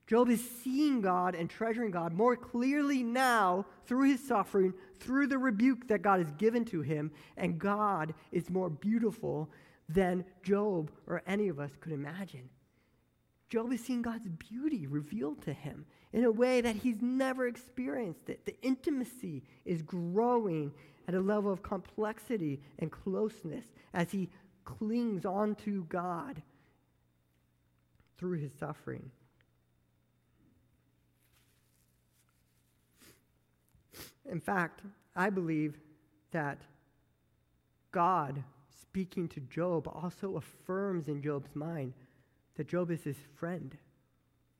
Job 0.09 0.31
is 0.31 0.43
seeing 0.63 1.01
God 1.01 1.35
and 1.35 1.47
treasuring 1.47 1.91
God 1.91 2.13
more 2.13 2.35
clearly 2.35 3.03
now 3.03 3.67
through 3.85 4.09
his 4.09 4.27
suffering, 4.27 4.73
through 4.99 5.27
the 5.27 5.37
rebuke 5.37 5.87
that 5.87 6.01
God 6.01 6.17
has 6.17 6.31
given 6.31 6.65
to 6.65 6.81
him, 6.81 7.11
and 7.37 7.59
God 7.59 8.15
is 8.31 8.49
more 8.49 8.71
beautiful 8.71 9.51
than 9.87 10.25
Job 10.41 10.89
or 11.05 11.21
any 11.27 11.47
of 11.47 11.59
us 11.59 11.69
could 11.79 11.91
imagine. 11.91 12.49
Job 13.49 13.71
is 13.71 13.85
seeing 13.85 14.01
God's 14.01 14.27
beauty 14.49 14.87
revealed 14.87 15.43
to 15.43 15.53
him 15.53 15.85
in 16.11 16.23
a 16.23 16.31
way 16.31 16.59
that 16.61 16.77
he's 16.77 17.03
never 17.03 17.45
experienced 17.45 18.29
it. 18.29 18.47
The 18.47 18.59
intimacy 18.63 19.43
is 19.63 19.83
growing 19.83 20.71
at 21.07 21.13
a 21.13 21.21
level 21.21 21.53
of 21.53 21.61
complexity 21.61 22.61
and 22.79 22.91
closeness 22.91 23.65
as 23.93 24.09
he 24.09 24.29
clings 24.65 25.23
onto 25.23 25.85
God 25.85 26.41
through 28.17 28.39
his 28.39 28.51
suffering. 28.59 29.11
In 34.31 34.39
fact, 34.39 34.81
I 35.15 35.29
believe 35.29 35.79
that 36.31 36.61
God 37.91 38.43
speaking 38.81 39.27
to 39.29 39.39
Job 39.41 39.87
also 39.87 40.37
affirms 40.37 41.07
in 41.07 41.21
Job's 41.21 41.55
mind 41.55 41.93
that 42.55 42.67
Job 42.67 42.91
is 42.91 43.03
his 43.03 43.17
friend. 43.35 43.75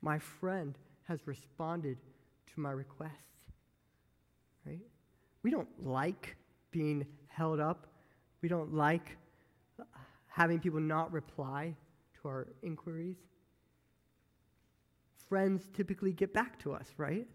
My 0.01 0.19
friend 0.19 0.77
has 1.07 1.19
responded 1.25 1.97
to 2.53 2.59
my 2.59 2.71
requests. 2.71 3.11
Right? 4.65 4.85
We 5.43 5.51
don't 5.51 5.85
like 5.85 6.35
being 6.71 7.05
held 7.27 7.59
up. 7.59 7.87
We 8.41 8.49
don't 8.49 8.73
like 8.73 9.17
having 10.27 10.59
people 10.59 10.79
not 10.79 11.11
reply 11.11 11.75
to 12.21 12.27
our 12.27 12.47
inquiries. 12.61 13.17
Friends 15.27 15.69
typically 15.73 16.13
get 16.13 16.33
back 16.33 16.59
to 16.59 16.73
us, 16.73 16.87
right? 16.97 17.27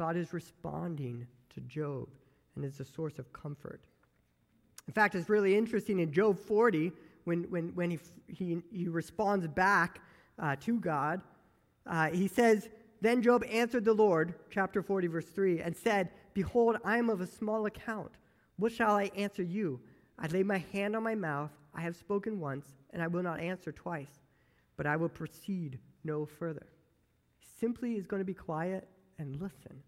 God 0.00 0.16
is 0.16 0.32
responding 0.32 1.26
to 1.52 1.60
Job 1.60 2.08
and 2.56 2.64
is 2.64 2.80
a 2.80 2.86
source 2.86 3.18
of 3.18 3.30
comfort. 3.34 3.82
In 4.88 4.94
fact, 4.94 5.14
it's 5.14 5.28
really 5.28 5.54
interesting 5.54 5.98
in 5.98 6.10
Job 6.10 6.38
40, 6.38 6.90
when, 7.24 7.42
when, 7.50 7.74
when 7.74 7.90
he, 7.90 7.98
he, 8.26 8.62
he 8.72 8.88
responds 8.88 9.46
back 9.46 10.00
uh, 10.38 10.56
to 10.60 10.80
God, 10.80 11.20
uh, 11.86 12.08
he 12.08 12.28
says, 12.28 12.70
Then 13.02 13.20
Job 13.20 13.44
answered 13.50 13.84
the 13.84 13.92
Lord, 13.92 14.32
chapter 14.50 14.82
40, 14.82 15.06
verse 15.08 15.26
3, 15.26 15.60
and 15.60 15.76
said, 15.76 16.08
Behold, 16.32 16.78
I 16.82 16.96
am 16.96 17.10
of 17.10 17.20
a 17.20 17.26
small 17.26 17.66
account. 17.66 18.12
What 18.56 18.72
shall 18.72 18.96
I 18.96 19.10
answer 19.14 19.42
you? 19.42 19.80
I 20.18 20.28
lay 20.28 20.42
my 20.42 20.64
hand 20.72 20.96
on 20.96 21.02
my 21.02 21.14
mouth. 21.14 21.50
I 21.74 21.82
have 21.82 21.94
spoken 21.94 22.40
once, 22.40 22.64
and 22.94 23.02
I 23.02 23.06
will 23.06 23.22
not 23.22 23.38
answer 23.38 23.70
twice, 23.70 24.18
but 24.78 24.86
I 24.86 24.96
will 24.96 25.10
proceed 25.10 25.78
no 26.04 26.24
further. 26.24 26.68
He 27.38 27.48
simply 27.60 27.96
is 27.96 28.06
going 28.06 28.22
to 28.22 28.24
be 28.24 28.32
quiet 28.32 28.88
and 29.18 29.38
listen. 29.38 29.82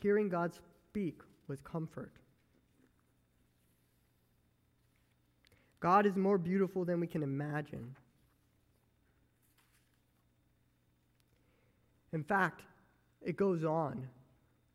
Hearing 0.00 0.28
God 0.28 0.52
speak 0.54 1.20
was 1.48 1.60
comfort. 1.60 2.12
God 5.80 6.06
is 6.06 6.16
more 6.16 6.38
beautiful 6.38 6.84
than 6.84 7.00
we 7.00 7.06
can 7.06 7.22
imagine. 7.22 7.94
In 12.12 12.24
fact, 12.24 12.62
it 13.24 13.36
goes 13.36 13.64
on. 13.64 14.08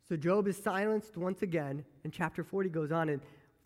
So 0.08 0.16
Job 0.16 0.48
is 0.48 0.56
silenced 0.56 1.16
once 1.16 1.42
again, 1.42 1.84
and 2.04 2.12
chapter 2.12 2.44
40 2.44 2.68
goes 2.68 2.92
on, 2.92 3.08
and 3.08 3.20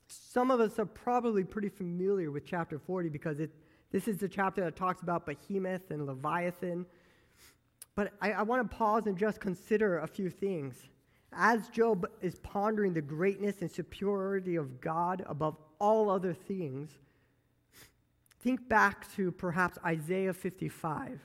Some 0.08 0.50
of 0.50 0.60
us 0.60 0.78
are 0.78 0.86
probably 0.86 1.44
pretty 1.44 1.68
familiar 1.68 2.30
with 2.30 2.46
chapter 2.46 2.78
40 2.78 3.10
because 3.10 3.40
it, 3.40 3.50
this 3.92 4.08
is 4.08 4.16
the 4.18 4.28
chapter 4.28 4.64
that 4.64 4.74
talks 4.74 5.02
about 5.02 5.26
Behemoth 5.26 5.90
and 5.90 6.06
Leviathan. 6.06 6.86
But 7.94 8.12
I, 8.22 8.32
I 8.32 8.42
want 8.42 8.68
to 8.70 8.76
pause 8.76 9.06
and 9.06 9.18
just 9.18 9.40
consider 9.40 9.98
a 9.98 10.06
few 10.06 10.30
things. 10.30 10.88
As 11.32 11.68
Job 11.68 12.08
is 12.22 12.38
pondering 12.40 12.94
the 12.94 13.02
greatness 13.02 13.60
and 13.60 13.70
superiority 13.70 14.56
of 14.56 14.80
God 14.80 15.24
above 15.26 15.56
all 15.78 16.10
other 16.10 16.32
things, 16.32 16.90
think 18.40 18.68
back 18.68 19.12
to 19.14 19.30
perhaps 19.30 19.78
Isaiah 19.84 20.32
55, 20.32 21.20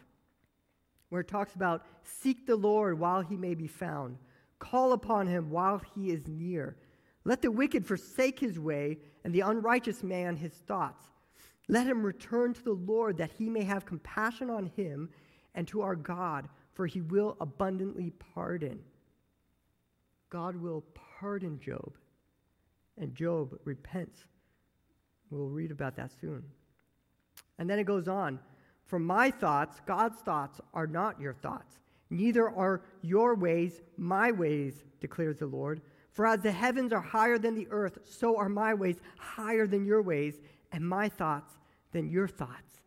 where 1.10 1.22
it 1.22 1.28
talks 1.28 1.56
about 1.56 1.86
seek 2.04 2.46
the 2.46 2.56
Lord 2.56 3.00
while 3.00 3.22
he 3.22 3.36
may 3.36 3.56
be 3.56 3.68
found, 3.68 4.18
call 4.60 4.94
upon 4.94 5.28
him 5.28 5.50
while 5.50 5.82
he 5.96 6.12
is 6.12 6.28
near. 6.28 6.78
Let 7.24 7.42
the 7.42 7.52
wicked 7.52 7.86
forsake 7.86 8.39
his 8.39 8.60
way, 8.60 9.00
and 9.24 9.34
the 9.34 9.42
unrighteous 9.42 10.04
man 10.04 10.36
his 10.36 10.54
thoughts. 10.54 11.06
Let 11.70 11.88
him 11.88 12.04
return 12.04 12.54
to 12.54 12.63
the 12.63 12.74
Lord, 12.74 13.18
that 13.18 13.32
he 13.32 13.50
may 13.50 13.63
have 13.63 13.86
compassion 13.86 14.50
on 14.50 14.66
him, 14.76 15.10
and 15.56 15.68
to 15.70 15.82
our 15.82 15.96
God 15.96 16.50
for 16.74 16.88
he 16.88 17.02
will 17.02 17.38
abundantly 17.39 18.12
pardon. 18.34 18.80
God 20.34 20.56
will 20.56 20.84
pardon 21.19 21.60
Job, 21.60 21.93
and 22.98 23.13
Job 23.13 23.56
repents. 23.65 24.26
We'll 25.30 25.48
read 25.48 25.69
about 25.69 25.96
that 25.98 26.10
soon. 26.19 26.43
And 27.60 27.69
then 27.69 27.78
it 27.78 27.84
goes 27.84 28.08
on 28.08 28.39
For 28.86 28.98
my 28.98 29.30
thoughts, 29.30 29.80
God's 29.86 30.19
thoughts, 30.22 30.60
are 30.74 30.88
not 30.88 31.22
your 31.22 31.36
thoughts, 31.36 31.78
neither 32.10 32.50
are 32.50 32.82
your 33.04 33.36
ways 33.36 33.84
my 33.96 34.32
ways, 34.32 34.84
declares 35.00 35.38
the 35.38 35.46
Lord. 35.46 35.82
For 36.12 36.26
as 36.26 36.41
the 36.41 36.52
heavens 36.52 36.93
are 36.93 37.02
higher 37.02 37.38
than 37.38 37.54
the 37.54 37.67
earth, 37.69 38.00
so 38.04 38.36
are 38.36 38.50
my 38.50 38.74
ways 38.74 38.98
higher 39.19 39.67
than 39.67 39.86
your 39.86 40.02
ways, 40.02 40.41
and 40.72 40.88
my 40.88 41.10
thoughts 41.10 41.54
than 41.91 42.10
your 42.10 42.28
thoughts. 42.28 42.82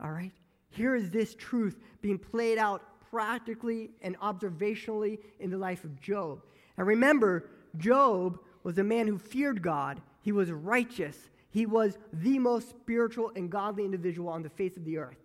All 0.00 0.10
right? 0.10 0.32
Here 0.70 0.96
is 0.96 1.10
this 1.10 1.34
truth 1.34 1.78
being 2.00 2.18
played 2.18 2.56
out 2.56 2.82
practically 3.10 3.90
and 4.00 4.18
observationally 4.20 5.18
in 5.40 5.50
the 5.50 5.58
life 5.58 5.84
of 5.84 6.00
Job. 6.00 6.40
And 6.78 6.86
remember, 6.86 7.50
Job 7.76 8.38
was 8.62 8.78
a 8.78 8.84
man 8.84 9.06
who 9.08 9.18
feared 9.18 9.62
God, 9.62 10.00
he 10.22 10.32
was 10.32 10.50
righteous, 10.50 11.28
he 11.50 11.66
was 11.66 11.98
the 12.12 12.38
most 12.38 12.70
spiritual 12.70 13.32
and 13.34 13.50
godly 13.50 13.84
individual 13.84 14.28
on 14.28 14.42
the 14.42 14.48
face 14.48 14.76
of 14.76 14.84
the 14.84 14.98
earth. 14.98 15.18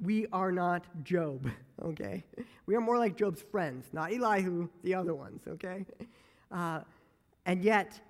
We 0.00 0.26
are 0.32 0.50
not 0.50 0.84
Job, 1.04 1.48
okay? 1.82 2.24
We 2.66 2.74
are 2.74 2.80
more 2.80 2.98
like 2.98 3.16
Job's 3.16 3.42
friends, 3.42 3.86
not 3.92 4.12
Elihu, 4.12 4.68
the 4.82 4.94
other 4.94 5.14
ones, 5.14 5.42
okay? 5.46 5.86
Uh, 6.50 6.80
and 7.46 7.62
yet, 7.62 8.00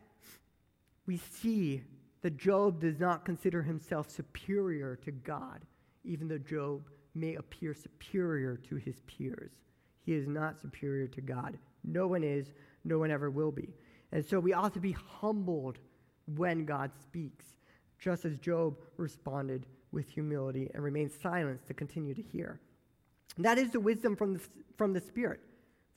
we 1.07 1.19
see 1.19 1.83
that 2.23 2.37
Job 2.37 2.81
does 2.81 2.99
not 2.99 3.25
consider 3.25 3.63
himself 3.63 4.11
superior 4.11 4.97
to 5.05 5.11
God, 5.11 5.61
even 6.05 6.29
though 6.29 6.39
Job 6.39 6.89
may 7.15 7.35
appear 7.35 7.75
superior 7.75 8.57
to 8.69 8.77
his 8.77 9.01
peers. 9.07 9.53
He 10.07 10.15
is 10.15 10.27
not 10.27 10.61
superior 10.61 11.09
to 11.09 11.21
God. 11.21 11.59
No 11.85 12.07
one 12.07 12.23
is, 12.23 12.53
no 12.85 12.99
one 12.99 13.11
ever 13.11 13.31
will 13.31 13.53
be. 13.53 13.68
And 14.12 14.25
so 14.25 14.38
we 14.38 14.53
ought 14.53 14.75
to 14.75 14.81
be 14.81 14.92
humbled 14.92 15.79
when 16.37 16.64
God 16.64 16.90
speaks, 17.03 17.45
just 17.99 18.25
as 18.25 18.38
Job 18.38 18.77
responded 18.97 19.66
with 19.90 20.09
humility 20.09 20.71
and 20.75 20.83
remained 20.83 21.12
silent 21.12 21.66
to 21.66 21.75
continue 21.75 22.14
to 22.14 22.23
hear. 22.23 22.61
And 23.37 23.45
that 23.45 23.59
is 23.59 23.71
the 23.71 23.81
wisdom 23.81 24.16
from 24.16 24.35
the, 24.35 24.40
from 24.77 24.92
the 24.92 25.01
Spirit. 25.01 25.40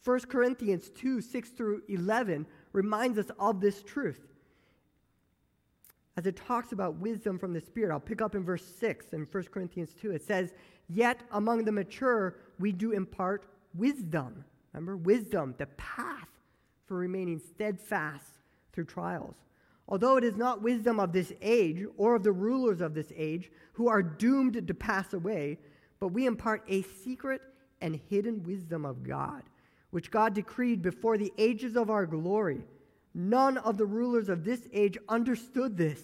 1 0.04 0.20
Corinthians 0.22 0.90
2 0.90 1.20
6 1.22 1.50
through 1.50 1.82
11 1.90 2.46
reminds 2.74 3.18
us 3.18 3.32
of 3.40 3.60
this 3.60 3.82
truth. 3.84 4.22
As 6.18 6.26
it 6.26 6.38
talks 6.38 6.72
about 6.72 6.96
wisdom 6.96 7.38
from 7.38 7.54
the 7.54 7.60
Spirit, 7.60 7.92
I'll 7.92 8.00
pick 8.00 8.22
up 8.22 8.36
in 8.36 8.44
verse 8.44 8.64
6 8.64 9.08
in 9.14 9.28
1 9.30 9.44
Corinthians 9.46 9.90
2. 10.00 10.12
It 10.12 10.24
says, 10.24 10.54
Yet 10.88 11.22
among 11.32 11.66
the 11.66 11.72
mature, 11.72 12.38
we 12.60 12.72
do 12.72 12.92
impart 12.92 13.48
wisdom. 13.74 14.46
Remember, 14.76 14.98
wisdom, 14.98 15.56
the 15.58 15.68
path 15.68 16.28
for 16.86 16.98
remaining 16.98 17.40
steadfast 17.40 18.40
through 18.74 18.84
trials. 18.84 19.36
Although 19.88 20.18
it 20.18 20.26
is 20.26 20.36
not 20.36 20.62
wisdom 20.62 21.00
of 21.00 21.14
this 21.14 21.32
age 21.42 21.86
or 21.96 22.16
of 22.16 22.24
the 22.24 22.34
rulers 22.34 22.82
of 22.82 22.94
this 22.94 23.10
age 23.16 23.50
who 23.74 23.88
are 23.88 24.04
doomed 24.04 24.68
to 24.68 24.74
pass 24.74 25.14
away, 25.14 25.60
but 26.02 26.10
we 26.10 26.26
impart 26.26 26.66
a 26.68 26.82
secret 26.82 27.42
and 27.80 28.02
hidden 28.10 28.44
wisdom 28.44 28.86
of 28.86 29.02
God, 29.02 29.44
which 29.92 30.12
God 30.12 30.34
decreed 30.34 30.82
before 30.82 31.18
the 31.18 31.32
ages 31.38 31.78
of 31.78 31.90
our 31.90 32.06
glory. 32.06 32.66
None 33.14 33.58
of 33.60 33.78
the 33.78 33.86
rulers 33.86 34.28
of 34.28 34.44
this 34.44 34.68
age 34.74 34.98
understood 35.08 35.78
this, 35.78 36.02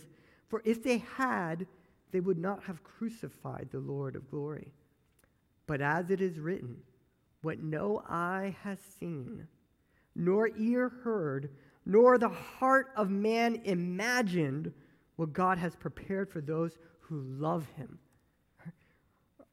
for 0.48 0.62
if 0.64 0.82
they 0.82 1.00
had, 1.18 1.68
they 2.12 2.22
would 2.22 2.38
not 2.38 2.64
have 2.64 2.86
crucified 2.86 3.68
the 3.70 3.80
Lord 3.80 4.16
of 4.16 4.32
glory. 4.32 4.72
But 5.68 5.82
as 5.82 6.10
it 6.10 6.22
is 6.22 6.40
written, 6.40 6.78
what 7.42 7.60
no 7.60 8.04
eye 8.08 8.56
has 8.64 8.80
seen, 9.00 9.48
nor 10.16 10.50
ear 10.58 10.90
heard, 11.04 11.50
nor 11.86 12.18
the 12.18 12.30
heart 12.30 12.92
of 12.96 13.10
man 13.10 13.62
imagined, 13.64 14.72
what 15.16 15.34
God 15.34 15.58
has 15.58 15.76
prepared 15.76 16.30
for 16.30 16.42
those 16.42 16.78
who 17.00 17.22
love 17.22 17.68
him. 17.76 18.00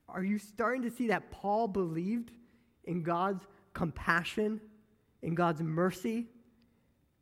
Are 0.09 0.25
you 0.25 0.39
starting 0.39 0.83
to 0.83 0.91
see 0.91 1.09
that 1.09 1.31
Paul 1.31 1.69
believed 1.69 2.31
in 2.85 3.03
God's 3.03 3.45
compassion, 3.75 4.61
in 5.23 5.35
God's 5.35 5.61
mercy? 5.61 6.27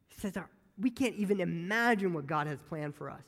He 0.08 0.20
says, 0.20 0.36
we 0.78 0.90
can't 0.90 1.16
even 1.16 1.40
imagine 1.40 2.12
what 2.12 2.26
God 2.26 2.46
has 2.46 2.60
planned 2.60 2.94
for 2.94 3.10
us. 3.10 3.24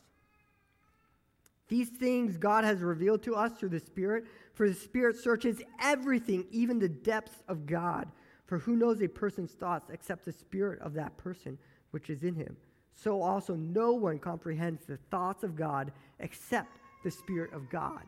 These 1.68 1.90
things 1.90 2.38
God 2.38 2.64
has 2.64 2.80
revealed 2.80 3.22
to 3.24 3.34
us 3.34 3.52
through 3.52 3.68
the 3.68 3.80
Spirit, 3.80 4.24
for 4.54 4.68
the 4.68 4.74
Spirit 4.74 5.16
searches 5.16 5.60
everything, 5.80 6.46
even 6.50 6.78
the 6.78 6.88
depths 6.88 7.42
of 7.46 7.66
God. 7.66 8.08
For 8.46 8.58
who 8.58 8.76
knows 8.76 9.02
a 9.02 9.08
person's 9.08 9.52
thoughts 9.52 9.90
except 9.92 10.24
the 10.24 10.32
Spirit 10.32 10.80
of 10.80 10.94
that 10.94 11.16
person 11.18 11.58
which 11.90 12.08
is 12.08 12.24
in 12.24 12.34
him? 12.34 12.56
So 12.94 13.22
also 13.22 13.54
no 13.54 13.92
one 13.92 14.18
comprehends 14.18 14.86
the 14.86 14.96
thoughts 15.10 15.44
of 15.44 15.54
God 15.54 15.92
except 16.18 16.78
the 17.04 17.10
Spirit 17.10 17.52
of 17.52 17.68
God. 17.68 18.02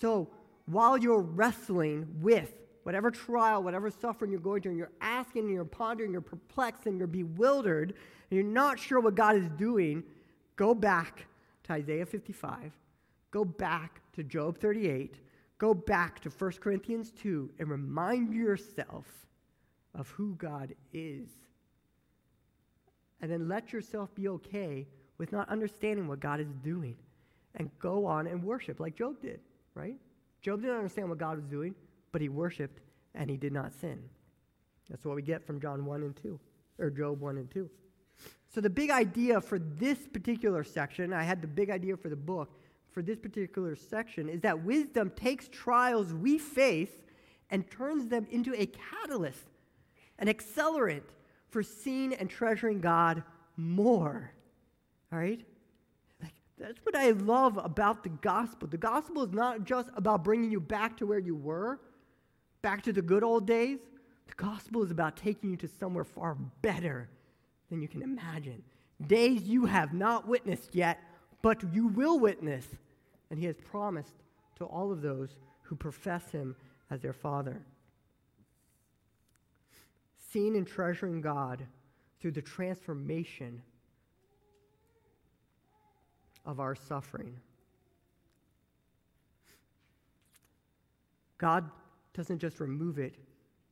So 0.00 0.28
while 0.66 0.96
you're 0.96 1.20
wrestling 1.20 2.06
with 2.20 2.52
whatever 2.84 3.10
trial, 3.10 3.62
whatever 3.62 3.90
suffering 3.90 4.30
you're 4.30 4.40
going 4.40 4.62
through, 4.62 4.70
and 4.70 4.78
you're 4.78 4.90
asking, 5.02 5.44
and 5.44 5.52
you're 5.52 5.64
pondering, 5.64 6.12
you're 6.12 6.20
perplexed, 6.22 6.86
and 6.86 6.96
you're 6.98 7.06
bewildered, 7.06 7.90
and 7.90 8.36
you're 8.36 8.42
not 8.42 8.78
sure 8.78 9.00
what 9.00 9.14
God 9.14 9.36
is 9.36 9.48
doing, 9.58 10.02
go 10.56 10.74
back 10.74 11.26
to 11.70 11.74
Isaiah 11.76 12.06
55, 12.06 12.72
go 13.30 13.44
back 13.44 14.00
to 14.14 14.24
Job 14.24 14.58
38, 14.58 15.20
go 15.58 15.72
back 15.72 16.20
to 16.20 16.30
1 16.30 16.52
Corinthians 16.60 17.12
2, 17.12 17.52
and 17.58 17.70
remind 17.70 18.34
yourself 18.34 19.06
of 19.94 20.08
who 20.10 20.34
God 20.34 20.74
is. 20.92 21.28
And 23.20 23.30
then 23.30 23.48
let 23.48 23.72
yourself 23.72 24.14
be 24.14 24.28
okay 24.28 24.86
with 25.18 25.32
not 25.32 25.48
understanding 25.48 26.08
what 26.08 26.20
God 26.20 26.40
is 26.40 26.52
doing 26.64 26.96
and 27.56 27.70
go 27.78 28.06
on 28.06 28.26
and 28.26 28.42
worship 28.42 28.80
like 28.80 28.96
Job 28.96 29.20
did, 29.20 29.40
right? 29.74 29.96
Job 30.42 30.62
didn't 30.62 30.76
understand 30.76 31.08
what 31.08 31.18
God 31.18 31.36
was 31.36 31.46
doing, 31.46 31.74
but 32.12 32.22
he 32.22 32.28
worshiped 32.28 32.80
and 33.14 33.30
he 33.30 33.36
did 33.36 33.52
not 33.52 33.72
sin. 33.74 34.00
That's 34.88 35.04
what 35.04 35.14
we 35.14 35.22
get 35.22 35.46
from 35.46 35.60
John 35.60 35.84
1 35.84 36.02
and 36.02 36.16
2, 36.16 36.40
or 36.78 36.90
Job 36.90 37.20
1 37.20 37.36
and 37.36 37.50
2. 37.50 37.70
So, 38.52 38.60
the 38.60 38.70
big 38.70 38.90
idea 38.90 39.40
for 39.40 39.60
this 39.60 39.98
particular 40.12 40.64
section, 40.64 41.12
I 41.12 41.22
had 41.22 41.40
the 41.40 41.46
big 41.46 41.70
idea 41.70 41.96
for 41.96 42.08
the 42.08 42.16
book, 42.16 42.50
for 42.90 43.00
this 43.00 43.18
particular 43.18 43.76
section, 43.76 44.28
is 44.28 44.40
that 44.40 44.64
wisdom 44.64 45.10
takes 45.14 45.46
trials 45.48 46.12
we 46.12 46.36
face 46.36 46.90
and 47.50 47.70
turns 47.70 48.08
them 48.08 48.26
into 48.30 48.52
a 48.60 48.66
catalyst, 48.66 49.46
an 50.18 50.26
accelerant 50.26 51.02
for 51.48 51.62
seeing 51.62 52.12
and 52.14 52.28
treasuring 52.28 52.80
God 52.80 53.22
more. 53.56 54.32
All 55.12 55.18
right? 55.18 55.44
That's 56.58 56.78
what 56.82 56.94
I 56.94 57.12
love 57.12 57.56
about 57.56 58.02
the 58.02 58.10
gospel. 58.10 58.68
The 58.68 58.76
gospel 58.76 59.22
is 59.24 59.32
not 59.32 59.64
just 59.64 59.88
about 59.96 60.24
bringing 60.24 60.50
you 60.50 60.60
back 60.60 60.96
to 60.98 61.06
where 61.06 61.18
you 61.18 61.34
were, 61.34 61.80
back 62.62 62.82
to 62.82 62.92
the 62.92 63.00
good 63.00 63.22
old 63.22 63.46
days. 63.46 63.78
The 64.26 64.34
gospel 64.34 64.82
is 64.82 64.90
about 64.90 65.16
taking 65.16 65.50
you 65.50 65.56
to 65.56 65.68
somewhere 65.68 66.04
far 66.04 66.34
better 66.60 67.08
than 67.70 67.80
you 67.80 67.88
can 67.88 68.02
imagine. 68.02 68.62
Days 69.06 69.42
you 69.42 69.64
have 69.66 69.94
not 69.94 70.28
witnessed 70.28 70.74
yet, 70.74 71.00
but 71.40 71.62
you 71.72 71.86
will 71.86 72.18
witness. 72.18 72.66
And 73.30 73.38
he 73.38 73.46
has 73.46 73.56
promised 73.56 74.14
to 74.56 74.64
all 74.64 74.92
of 74.92 75.00
those 75.00 75.36
who 75.62 75.76
profess 75.76 76.30
him 76.30 76.56
as 76.90 77.00
their 77.00 77.12
Father. 77.12 77.62
Seeing 80.32 80.56
and 80.56 80.66
treasuring 80.66 81.20
God 81.20 81.64
through 82.20 82.32
the 82.32 82.42
transformation 82.42 83.62
of 86.44 86.60
our 86.60 86.74
suffering. 86.74 87.36
God 91.38 91.70
doesn't 92.12 92.38
just 92.38 92.60
remove 92.60 92.98
it, 92.98 93.14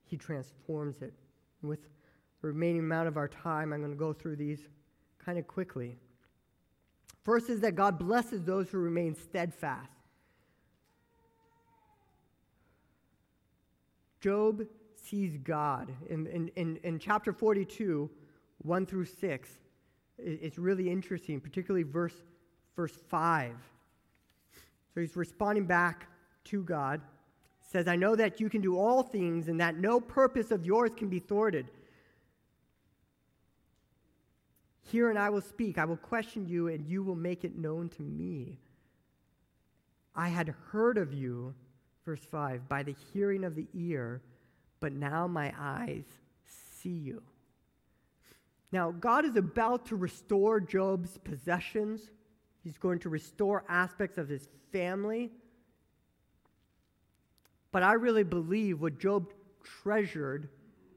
He 0.06 0.16
transforms 0.16 1.02
it. 1.02 1.12
With 1.60 1.80
the 2.40 2.48
remaining 2.48 2.80
amount 2.80 3.08
of 3.08 3.16
our 3.16 3.28
time, 3.28 3.72
I'm 3.72 3.80
going 3.80 3.92
to 3.92 3.98
go 3.98 4.12
through 4.12 4.36
these 4.36 4.60
kind 5.24 5.38
of 5.38 5.46
quickly. 5.46 5.96
First 7.24 7.50
is 7.50 7.60
that 7.60 7.74
God 7.74 7.98
blesses 7.98 8.44
those 8.44 8.70
who 8.70 8.78
remain 8.78 9.14
steadfast. 9.14 9.90
Job 14.20 14.62
sees 14.96 15.36
God. 15.38 15.92
In, 16.08 16.26
in, 16.26 16.48
in, 16.56 16.78
in 16.82 16.98
chapter 16.98 17.32
42, 17.32 18.10
1 18.62 18.86
through 18.86 19.04
6, 19.04 19.48
it's 20.18 20.58
really 20.58 20.90
interesting, 20.90 21.40
particularly 21.40 21.84
verse, 21.84 22.14
verse 22.74 22.96
5. 23.08 23.54
So 24.94 25.00
he's 25.00 25.16
responding 25.16 25.66
back 25.66 26.08
to 26.44 26.62
God. 26.64 27.00
Says, 27.60 27.86
I 27.86 27.96
know 27.96 28.16
that 28.16 28.40
you 28.40 28.48
can 28.48 28.60
do 28.60 28.78
all 28.78 29.02
things 29.02 29.48
and 29.48 29.60
that 29.60 29.76
no 29.76 30.00
purpose 30.00 30.50
of 30.50 30.64
yours 30.64 30.90
can 30.96 31.08
be 31.08 31.18
thwarted. 31.18 31.70
Hear 34.90 35.10
and 35.10 35.18
I 35.18 35.28
will 35.28 35.42
speak. 35.42 35.76
I 35.76 35.84
will 35.84 35.96
question 35.96 36.46
you 36.46 36.68
and 36.68 36.86
you 36.86 37.02
will 37.02 37.14
make 37.14 37.44
it 37.44 37.58
known 37.58 37.88
to 37.90 38.02
me. 38.02 38.58
I 40.14 40.28
had 40.28 40.54
heard 40.70 40.96
of 40.96 41.12
you, 41.12 41.54
verse 42.04 42.24
5, 42.30 42.68
by 42.68 42.82
the 42.82 42.94
hearing 43.12 43.44
of 43.44 43.54
the 43.54 43.66
ear, 43.74 44.22
but 44.80 44.92
now 44.92 45.26
my 45.26 45.52
eyes 45.58 46.04
see 46.46 46.88
you. 46.88 47.22
Now, 48.72 48.90
God 48.90 49.24
is 49.24 49.36
about 49.36 49.86
to 49.86 49.96
restore 49.96 50.60
Job's 50.60 51.18
possessions. 51.18 52.10
He's 52.64 52.78
going 52.78 52.98
to 53.00 53.08
restore 53.08 53.64
aspects 53.68 54.18
of 54.18 54.28
his 54.28 54.48
family. 54.72 55.30
But 57.72 57.82
I 57.82 57.92
really 57.92 58.24
believe 58.24 58.80
what 58.80 58.98
Job 58.98 59.32
treasured, 59.82 60.48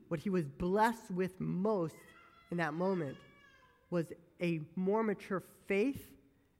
what 0.07 0.19
he 0.19 0.29
was 0.29 0.45
blessed 0.47 1.11
with 1.11 1.39
most 1.39 1.95
in 2.51 2.57
that 2.57 2.73
moment, 2.73 3.17
was 3.91 4.07
a 4.41 4.61
more 4.75 5.03
mature 5.03 5.43
faith 5.67 6.07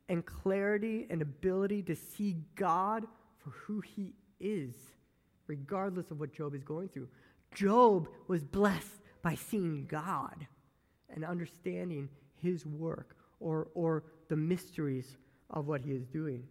and 0.10 0.24
clarity 0.26 1.08
and 1.10 1.22
ability 1.22 1.82
to 1.84 1.96
see 1.96 2.36
God 2.56 3.08
for 3.40 3.50
who 3.52 3.80
he 3.80 4.14
is, 4.40 4.74
regardless 5.48 6.12
of 6.12 6.20
what 6.20 6.34
Job 6.34 6.54
is 6.54 6.64
going 6.64 6.90
through. 6.90 7.08
Job 7.56 8.08
was 8.28 8.44
blessed 8.44 9.02
by 9.24 9.36
seeing 9.36 9.88
God 9.88 10.46
and 11.10 11.26
understanding 11.26 12.10
his 12.42 12.66
work 12.66 13.16
or, 13.40 13.70
or 13.74 14.04
the 14.28 14.36
mysteries 14.36 15.18
of 15.50 15.68
what 15.68 15.82
he 15.82 15.92
is 15.92 16.06
doing. 16.06 16.44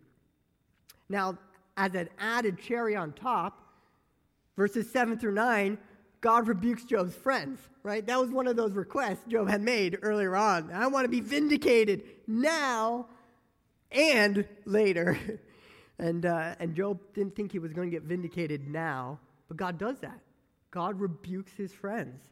Now, 1.08 1.38
as 1.76 1.94
an 1.94 2.08
added 2.18 2.58
cherry 2.58 2.96
on 2.96 3.12
top, 3.12 3.58
verses 4.56 4.90
7 4.90 5.18
through 5.18 5.34
9, 5.34 5.78
God 6.20 6.48
rebukes 6.48 6.84
Job's 6.84 7.14
friends, 7.14 7.58
right? 7.82 8.06
That 8.06 8.20
was 8.20 8.30
one 8.30 8.46
of 8.46 8.56
those 8.56 8.72
requests 8.72 9.24
Job 9.28 9.48
had 9.48 9.62
made 9.62 9.98
earlier 10.02 10.36
on. 10.36 10.70
I 10.72 10.86
want 10.88 11.04
to 11.04 11.08
be 11.08 11.20
vindicated 11.20 12.02
now 12.26 13.06
and 13.90 14.46
later. 14.66 15.18
and, 15.98 16.26
uh, 16.26 16.54
and 16.58 16.74
Job 16.74 16.98
didn't 17.14 17.34
think 17.34 17.52
he 17.52 17.58
was 17.58 17.72
going 17.72 17.90
to 17.90 17.96
get 17.96 18.02
vindicated 18.02 18.68
now, 18.68 19.18
but 19.48 19.56
God 19.56 19.78
does 19.78 19.98
that. 20.00 20.20
God 20.70 21.00
rebukes 21.00 21.52
his 21.56 21.72
friends. 21.72 22.22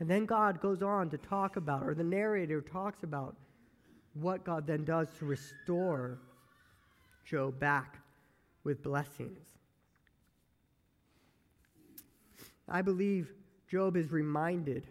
And 0.00 0.08
then 0.08 0.26
God 0.26 0.60
goes 0.60 0.82
on 0.82 1.10
to 1.10 1.18
talk 1.18 1.56
about, 1.56 1.82
or 1.84 1.94
the 1.94 2.04
narrator 2.04 2.60
talks 2.60 3.02
about, 3.02 3.36
what 4.14 4.44
God 4.44 4.66
then 4.66 4.84
does 4.84 5.08
to 5.18 5.24
restore 5.24 6.18
Job 7.24 7.58
back 7.60 7.98
with 8.64 8.82
blessings. 8.82 9.38
I 12.68 12.82
believe 12.82 13.32
Job 13.70 13.96
is 13.96 14.10
reminded 14.10 14.86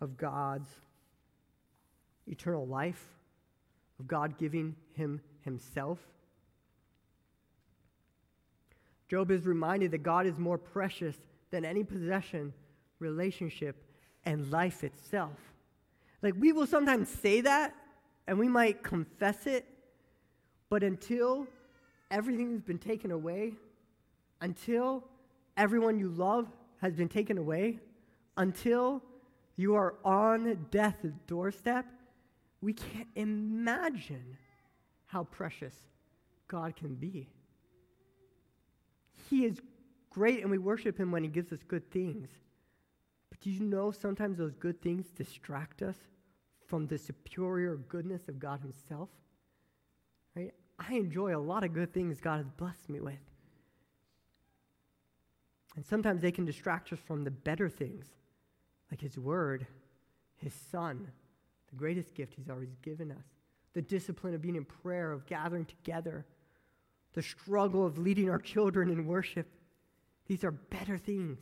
of 0.00 0.16
God's 0.16 0.70
eternal 2.26 2.66
life, 2.66 3.04
of 3.98 4.06
God 4.06 4.38
giving 4.38 4.74
him 4.94 5.20
himself. 5.44 5.98
Job 9.08 9.30
is 9.30 9.46
reminded 9.46 9.90
that 9.90 10.02
God 10.02 10.26
is 10.26 10.38
more 10.38 10.58
precious 10.58 11.16
than 11.50 11.64
any 11.64 11.84
possession, 11.84 12.52
relationship, 12.98 13.76
and 14.24 14.50
life 14.50 14.84
itself. 14.84 15.38
Like 16.22 16.34
we 16.38 16.52
will 16.52 16.66
sometimes 16.66 17.08
say 17.08 17.40
that 17.42 17.74
and 18.26 18.38
we 18.38 18.48
might 18.48 18.82
confess 18.82 19.46
it, 19.46 19.66
but 20.70 20.82
until 20.82 21.46
everything's 22.10 22.62
been 22.62 22.78
taken 22.78 23.10
away, 23.10 23.54
until 24.40 25.04
everyone 25.56 25.98
you 25.98 26.08
love 26.08 26.48
has 26.80 26.94
been 26.94 27.08
taken 27.08 27.38
away, 27.38 27.78
until 28.36 29.02
you 29.56 29.74
are 29.74 29.94
on 30.04 30.66
death's 30.70 31.12
doorstep, 31.26 31.86
we 32.60 32.72
can't 32.72 33.08
imagine 33.14 34.36
how 35.06 35.24
precious 35.24 35.74
God 36.48 36.74
can 36.76 36.94
be. 36.94 37.28
He 39.28 39.44
is 39.44 39.60
great 40.10 40.42
and 40.42 40.50
we 40.50 40.58
worship 40.58 40.98
Him 40.98 41.10
when 41.10 41.22
He 41.22 41.28
gives 41.28 41.52
us 41.52 41.60
good 41.66 41.90
things. 41.90 42.28
But 43.30 43.40
do 43.40 43.50
you 43.50 43.60
know 43.60 43.90
sometimes 43.90 44.38
those 44.38 44.54
good 44.54 44.80
things 44.82 45.10
distract 45.10 45.82
us 45.82 45.96
from 46.66 46.86
the 46.86 46.98
superior 46.98 47.76
goodness 47.76 48.28
of 48.28 48.38
God 48.38 48.60
Himself? 48.60 49.08
Right? 50.34 50.52
I 50.78 50.94
enjoy 50.94 51.36
a 51.36 51.38
lot 51.38 51.64
of 51.64 51.72
good 51.72 51.92
things 51.92 52.20
God 52.20 52.38
has 52.38 52.48
blessed 52.56 52.88
me 52.88 53.00
with. 53.00 53.31
And 55.76 55.84
sometimes 55.86 56.20
they 56.20 56.32
can 56.32 56.44
distract 56.44 56.92
us 56.92 56.98
from 56.98 57.24
the 57.24 57.30
better 57.30 57.68
things, 57.68 58.06
like 58.90 59.00
His 59.00 59.18
Word, 59.18 59.66
His 60.36 60.52
Son, 60.70 61.10
the 61.70 61.76
greatest 61.76 62.14
gift 62.14 62.34
He's 62.34 62.50
always 62.50 62.74
given 62.82 63.10
us, 63.10 63.24
the 63.72 63.82
discipline 63.82 64.34
of 64.34 64.42
being 64.42 64.56
in 64.56 64.64
prayer, 64.64 65.12
of 65.12 65.26
gathering 65.26 65.64
together, 65.64 66.26
the 67.14 67.22
struggle 67.22 67.86
of 67.86 67.98
leading 67.98 68.28
our 68.30 68.38
children 68.38 68.90
in 68.90 69.06
worship. 69.06 69.46
These 70.26 70.44
are 70.44 70.50
better 70.50 70.98
things 70.98 71.38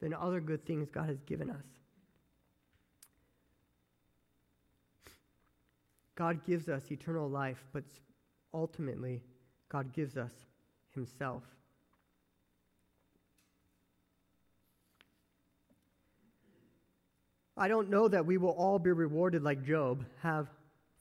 than 0.00 0.14
other 0.14 0.40
good 0.40 0.64
things 0.64 0.88
God 0.90 1.08
has 1.08 1.20
given 1.22 1.50
us. 1.50 1.64
God 6.14 6.44
gives 6.44 6.68
us 6.68 6.90
eternal 6.90 7.28
life, 7.28 7.64
but 7.72 7.84
ultimately, 8.52 9.22
God 9.68 9.92
gives 9.92 10.16
us 10.16 10.32
Himself. 10.94 11.42
I 17.60 17.68
don't 17.68 17.90
know 17.90 18.08
that 18.08 18.24
we 18.24 18.38
will 18.38 18.52
all 18.52 18.78
be 18.78 18.90
rewarded 18.90 19.42
like 19.42 19.62
Job, 19.62 20.06
have 20.22 20.48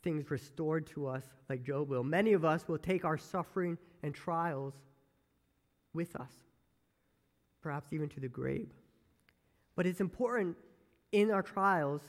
things 0.04 0.30
restored 0.30 0.86
to 0.88 1.08
us 1.08 1.24
like 1.48 1.64
Job 1.64 1.88
will. 1.88 2.04
Many 2.04 2.34
of 2.34 2.44
us 2.44 2.68
will 2.68 2.78
take 2.78 3.06
our 3.06 3.18
suffering 3.18 3.78
and 4.04 4.14
trials 4.14 4.74
with 5.94 6.18
us, 6.18 6.34
perhaps 7.62 7.94
even 7.94 8.10
to 8.10 8.20
the 8.20 8.28
grave. 8.28 8.68
But 9.78 9.88
it's 9.88 10.02
important 10.02 10.58
in 11.14 11.32
our 11.32 11.42
trials, 11.42 12.02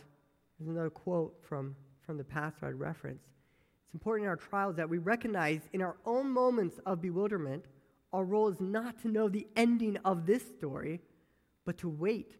there's 0.59 0.69
another 0.69 0.91
quote 0.91 1.37
from, 1.49 1.77
from 2.05 2.19
the 2.19 2.25
pastor 2.25 2.67
I 2.67 2.71
referenced. 2.71 3.29
It's 3.87 3.95
important 3.95 4.25
in 4.25 4.31
our 4.31 4.37
trials 4.37 4.75
that 4.77 4.91
we 4.91 4.99
recognize 4.99 5.61
in 5.73 5.81
our 5.81 5.95
own 6.05 6.29
moments 6.29 6.81
of 6.87 7.01
bewilderment, 7.01 7.67
our 8.13 8.25
role 8.25 8.49
is 8.49 8.61
not 8.61 9.01
to 9.03 9.09
know 9.09 9.29
the 9.29 9.47
ending 9.55 9.97
of 10.05 10.27
this 10.27 10.43
story, 10.43 11.01
but 11.65 11.79
to 11.79 11.89
wait 11.89 12.35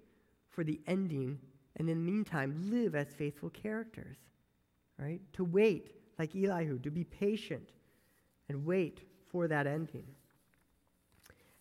for 0.49 0.65
the 0.65 0.81
ending 0.89 1.39
and 1.77 1.89
in 1.89 2.05
the 2.05 2.11
meantime, 2.11 2.71
live 2.71 2.95
as 2.95 3.09
faithful 3.09 3.51
characters, 3.51 4.17
right? 4.99 5.21
To 5.35 5.45
wait, 5.45 5.93
like 6.19 6.35
Elihu, 6.35 6.79
to 6.81 6.91
be 6.91 7.05
patient 7.05 7.71
and 8.49 8.65
wait 8.65 9.03
for 9.31 9.49
that 9.49 9.67
ending. 9.67 10.07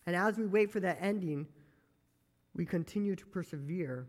And 0.05 0.15
as 0.15 0.37
we 0.37 0.45
wait 0.45 0.71
for 0.71 0.79
that 0.79 0.97
ending, 0.99 1.47
we 2.55 2.65
continue 2.65 3.15
to 3.15 3.25
persevere. 3.27 4.07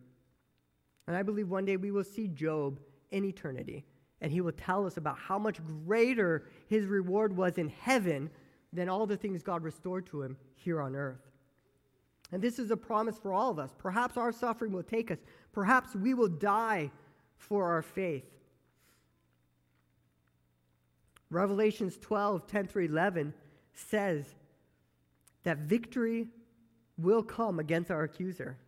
And 1.07 1.17
I 1.17 1.23
believe 1.23 1.49
one 1.49 1.65
day 1.65 1.77
we 1.77 1.91
will 1.91 2.05
see 2.05 2.27
Job 2.27 2.81
in 3.11 3.25
eternity, 3.25 3.85
and 4.21 4.33
he 4.33 4.41
will 4.41 4.53
tell 4.53 4.87
us 4.87 4.97
about 4.97 5.19
how 5.19 5.39
much 5.39 5.61
greater 5.87 6.47
his 6.69 6.87
reward 6.87 7.37
was 7.37 7.59
in 7.59 7.69
heaven 7.69 8.31
than 8.73 8.89
all 8.89 9.07
the 9.07 9.17
things 9.17 9.43
God 9.43 9.63
restored 9.63 10.07
to 10.07 10.23
him 10.23 10.37
here 10.55 10.81
on 10.81 10.97
earth. 10.97 11.30
And 12.33 12.41
this 12.41 12.59
is 12.59 12.71
a 12.71 12.77
promise 12.77 13.19
for 13.19 13.33
all 13.33 13.51
of 13.51 13.59
us. 13.59 13.71
Perhaps 13.79 14.17
our 14.17 14.33
suffering 14.33 14.73
will 14.73 14.83
take 14.83 15.11
us. 15.11 15.19
Perhaps 15.53 15.95
we 15.95 16.15
will 16.15 16.29
die 16.29 16.91
for 17.37 17.67
our 17.67 17.83
faith. 17.83 18.25
Revelations 21.31 21.97
12, 22.01 22.47
10 22.47 22.67
through 22.67 22.85
11 22.87 23.35
says 23.73 24.27
that 25.45 25.59
victory 25.59 26.29
will 26.99 27.23
come 27.23 27.59
against 27.59 27.91
our 27.91 28.03
accuser. 28.03 28.59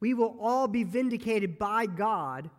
We 0.00 0.14
will 0.14 0.36
all 0.40 0.68
be 0.68 0.84
vindicated 0.84 1.58
by 1.58 1.86
God, 1.86 2.50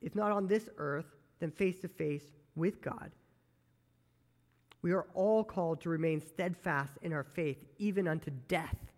if 0.00 0.14
not 0.14 0.32
on 0.32 0.46
this 0.46 0.68
earth, 0.78 1.06
then 1.40 1.50
face 1.50 1.80
to 1.80 1.88
face 1.88 2.24
with 2.54 2.82
God. 2.82 3.10
We 4.82 4.92
are 4.92 5.06
all 5.14 5.44
called 5.44 5.80
to 5.82 5.88
remain 5.88 6.20
steadfast 6.20 6.92
in 7.02 7.12
our 7.12 7.22
faith, 7.22 7.64
even 7.78 8.08
unto 8.08 8.30
death 8.48 8.91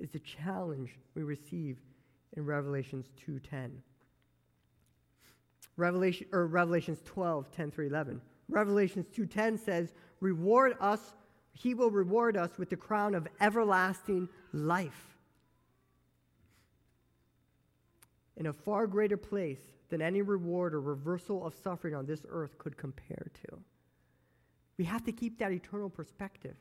is 0.00 0.10
the 0.10 0.18
challenge 0.20 0.98
we 1.14 1.22
receive 1.22 1.78
in 2.36 2.44
Revelations 2.44 3.10
2:10. 3.16 3.82
Revelation 5.76 6.26
or 6.32 6.46
Revelations 6.46 7.00
12, 7.04 7.50
10 7.50 7.70
through 7.70 7.86
11. 7.86 8.20
Revelations 8.48 9.06
2:10 9.08 9.56
says, 9.56 9.94
"Reward 10.20 10.76
us, 10.80 11.14
he 11.52 11.74
will 11.74 11.90
reward 11.90 12.36
us 12.36 12.58
with 12.58 12.70
the 12.70 12.76
crown 12.76 13.14
of 13.14 13.28
everlasting 13.40 14.28
life." 14.52 15.18
In 18.36 18.46
a 18.46 18.52
far 18.52 18.86
greater 18.86 19.16
place 19.16 19.72
than 19.88 20.00
any 20.00 20.22
reward 20.22 20.74
or 20.74 20.80
reversal 20.80 21.44
of 21.44 21.54
suffering 21.54 21.94
on 21.94 22.06
this 22.06 22.24
earth 22.28 22.56
could 22.58 22.76
compare 22.76 23.30
to. 23.42 23.62
We 24.76 24.84
have 24.84 25.04
to 25.04 25.12
keep 25.12 25.38
that 25.38 25.52
eternal 25.52 25.90
perspective. 25.90 26.56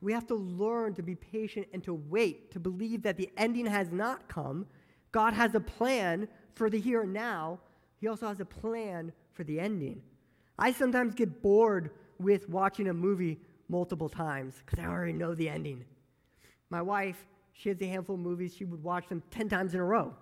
We 0.00 0.12
have 0.12 0.26
to 0.28 0.34
learn 0.34 0.94
to 0.94 1.02
be 1.02 1.14
patient 1.14 1.66
and 1.72 1.84
to 1.84 1.94
wait, 1.94 2.50
to 2.52 2.60
believe 2.60 3.02
that 3.02 3.16
the 3.16 3.30
ending 3.36 3.66
has 3.66 3.90
not 3.90 4.28
come. 4.28 4.66
God 5.12 5.34
has 5.34 5.54
a 5.54 5.60
plan 5.60 6.28
for 6.54 6.70
the 6.70 6.80
here 6.80 7.02
and 7.02 7.12
now. 7.12 7.60
He 8.00 8.08
also 8.08 8.26
has 8.28 8.40
a 8.40 8.44
plan 8.44 9.12
for 9.32 9.44
the 9.44 9.60
ending. 9.60 10.00
I 10.58 10.72
sometimes 10.72 11.14
get 11.14 11.42
bored 11.42 11.90
with 12.18 12.48
watching 12.48 12.88
a 12.88 12.94
movie 12.94 13.40
multiple 13.68 14.08
times 14.08 14.56
because 14.64 14.78
I 14.78 14.86
already 14.86 15.12
know 15.12 15.34
the 15.34 15.48
ending. 15.48 15.84
My 16.70 16.82
wife, 16.82 17.26
she 17.52 17.68
has 17.68 17.80
a 17.80 17.86
handful 17.86 18.14
of 18.14 18.20
movies, 18.20 18.54
she 18.56 18.64
would 18.64 18.82
watch 18.82 19.08
them 19.08 19.22
10 19.30 19.48
times 19.48 19.74
in 19.74 19.80
a 19.80 19.84
row. 19.84 20.14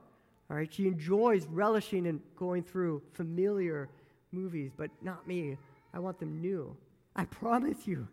All 0.50 0.56
right, 0.56 0.72
she 0.72 0.86
enjoys 0.86 1.46
relishing 1.46 2.06
and 2.06 2.20
going 2.36 2.62
through 2.62 3.02
familiar 3.12 3.88
movies, 4.32 4.72
but 4.76 4.90
not 5.02 5.26
me. 5.26 5.56
I 5.92 5.98
want 5.98 6.18
them 6.18 6.40
new. 6.40 6.76
I 7.14 7.24
promise 7.26 7.86
you, 7.86 8.08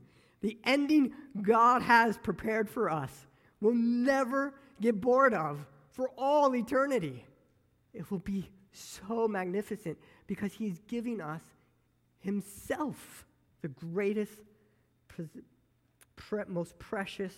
the 0.45 0.59
ending 0.63 1.11
God 1.41 1.81
has 1.81 2.19
prepared 2.19 2.69
for 2.69 2.87
us 2.87 3.25
will 3.61 3.73
never 3.73 4.53
get 4.79 5.01
bored 5.01 5.33
of 5.33 5.65
for 5.89 6.11
all 6.19 6.55
eternity. 6.55 7.25
It 7.95 8.11
will 8.11 8.19
be 8.19 8.51
so 8.71 9.27
magnificent 9.27 9.97
because 10.27 10.53
He's 10.53 10.77
giving 10.87 11.19
us 11.19 11.41
Himself, 12.19 13.25
the 13.63 13.69
greatest, 13.69 14.33
most 16.47 16.77
precious 16.77 17.33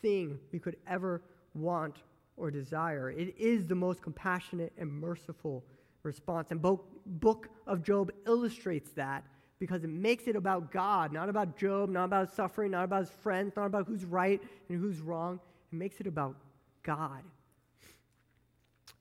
thing 0.00 0.36
we 0.50 0.58
could 0.58 0.78
ever 0.88 1.22
want 1.54 2.02
or 2.36 2.50
desire. 2.50 3.08
It 3.12 3.38
is 3.38 3.68
the 3.68 3.76
most 3.76 4.02
compassionate 4.02 4.72
and 4.76 4.92
merciful 4.92 5.62
response. 6.02 6.50
And 6.50 6.60
both 6.60 6.80
book 7.06 7.50
of 7.68 7.84
Job 7.84 8.10
illustrates 8.26 8.90
that 8.96 9.22
because 9.62 9.84
it 9.84 9.90
makes 9.90 10.26
it 10.26 10.34
about 10.34 10.72
God, 10.72 11.12
not 11.12 11.28
about 11.28 11.56
Job, 11.56 11.88
not 11.88 12.06
about 12.06 12.34
suffering, 12.34 12.72
not 12.72 12.82
about 12.82 13.02
his 13.02 13.10
friends, 13.10 13.52
not 13.54 13.66
about 13.66 13.86
who's 13.86 14.04
right 14.04 14.42
and 14.68 14.76
who's 14.76 15.00
wrong. 15.00 15.38
It 15.72 15.76
makes 15.76 16.00
it 16.00 16.08
about 16.08 16.34
God. 16.82 17.22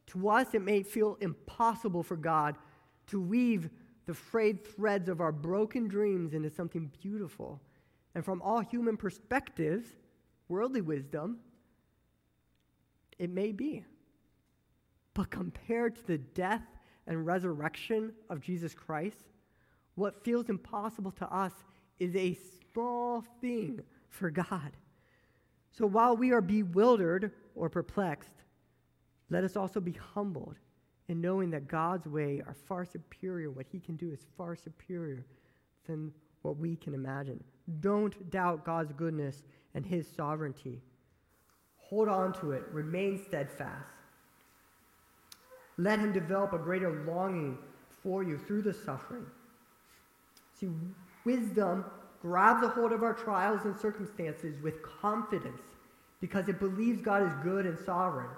To 0.06 0.30
us, 0.30 0.54
it 0.54 0.62
may 0.62 0.84
feel 0.84 1.18
impossible 1.20 2.04
for 2.04 2.16
God 2.16 2.58
to 3.08 3.20
weave 3.20 3.72
the 4.06 4.14
frayed 4.14 4.64
threads 4.64 5.10
of 5.10 5.20
our 5.20 5.32
broken 5.32 5.88
dreams 5.88 6.36
into 6.36 6.52
something 6.52 6.92
beautiful. 7.02 7.60
And 8.14 8.24
from 8.24 8.40
all 8.44 8.60
human 8.60 8.98
perspectives, 8.98 9.88
worldly 10.48 10.82
wisdom, 10.82 11.40
it 13.18 13.32
may 13.32 13.52
be. 13.52 13.84
But 15.16 15.32
compared 15.32 15.96
to 15.96 16.06
the 16.06 16.20
death 16.20 16.68
and 17.08 17.26
resurrection 17.26 18.14
of 18.30 18.42
Jesus 18.42 18.76
Christ, 18.76 19.26
what 19.96 20.24
feels 20.24 20.50
impossible 20.50 21.12
to 21.12 21.34
us 21.34 21.54
is 22.00 22.16
a 22.16 22.38
small 22.74 23.24
thing 23.42 23.82
for 24.10 24.30
God. 24.30 24.72
So 25.72 25.86
while 25.86 26.18
we 26.18 26.32
are 26.32 26.42
bewildered 26.42 27.32
or 27.56 27.70
perplexed, 27.70 28.44
let 29.30 29.44
us 29.44 29.56
also 29.56 29.80
be 29.80 29.94
humbled 29.94 30.56
in 31.08 31.22
knowing 31.22 31.50
that 31.52 31.68
God's 31.68 32.08
way 32.08 32.42
are 32.46 32.54
far 32.54 32.86
superior. 32.86 33.50
What 33.52 33.66
he 33.72 33.80
can 33.80 33.96
do 33.96 34.12
is 34.12 34.26
far 34.38 34.56
superior 34.56 35.26
than 35.88 36.12
what 36.42 36.58
we 36.58 36.76
can 36.76 36.94
imagine. 36.94 37.44
Don't 37.80 38.30
doubt 38.32 38.66
God's 38.66 38.92
goodness 38.94 39.44
and 39.74 39.86
his 39.86 40.08
sovereignty. 40.08 40.82
Hold 41.78 42.10
on 42.10 42.34
to 42.40 42.52
it, 42.52 42.64
remain 42.72 43.22
steadfast. 43.28 43.88
Let 45.78 46.00
him 46.00 46.14
develop 46.14 46.54
a 46.54 46.58
greater 46.58 47.04
longing 47.06 47.58
for 48.04 48.24
you 48.24 48.38
through 48.38 48.62
the 48.64 48.74
suffering. 48.74 49.26
See, 50.62 50.70
wisdom 51.26 51.86
grabs 52.22 52.64
a 52.64 52.70
hold 52.70 52.92
of 52.92 53.02
our 53.02 53.16
trials 53.16 53.66
and 53.66 53.76
circumstances 53.76 54.62
with 54.62 54.84
confidence 54.84 55.62
because 56.20 56.48
it 56.48 56.60
believes 56.60 57.02
God 57.02 57.26
is 57.26 57.34
good 57.44 57.66
and 57.66 57.80
sovereign. 57.80 58.30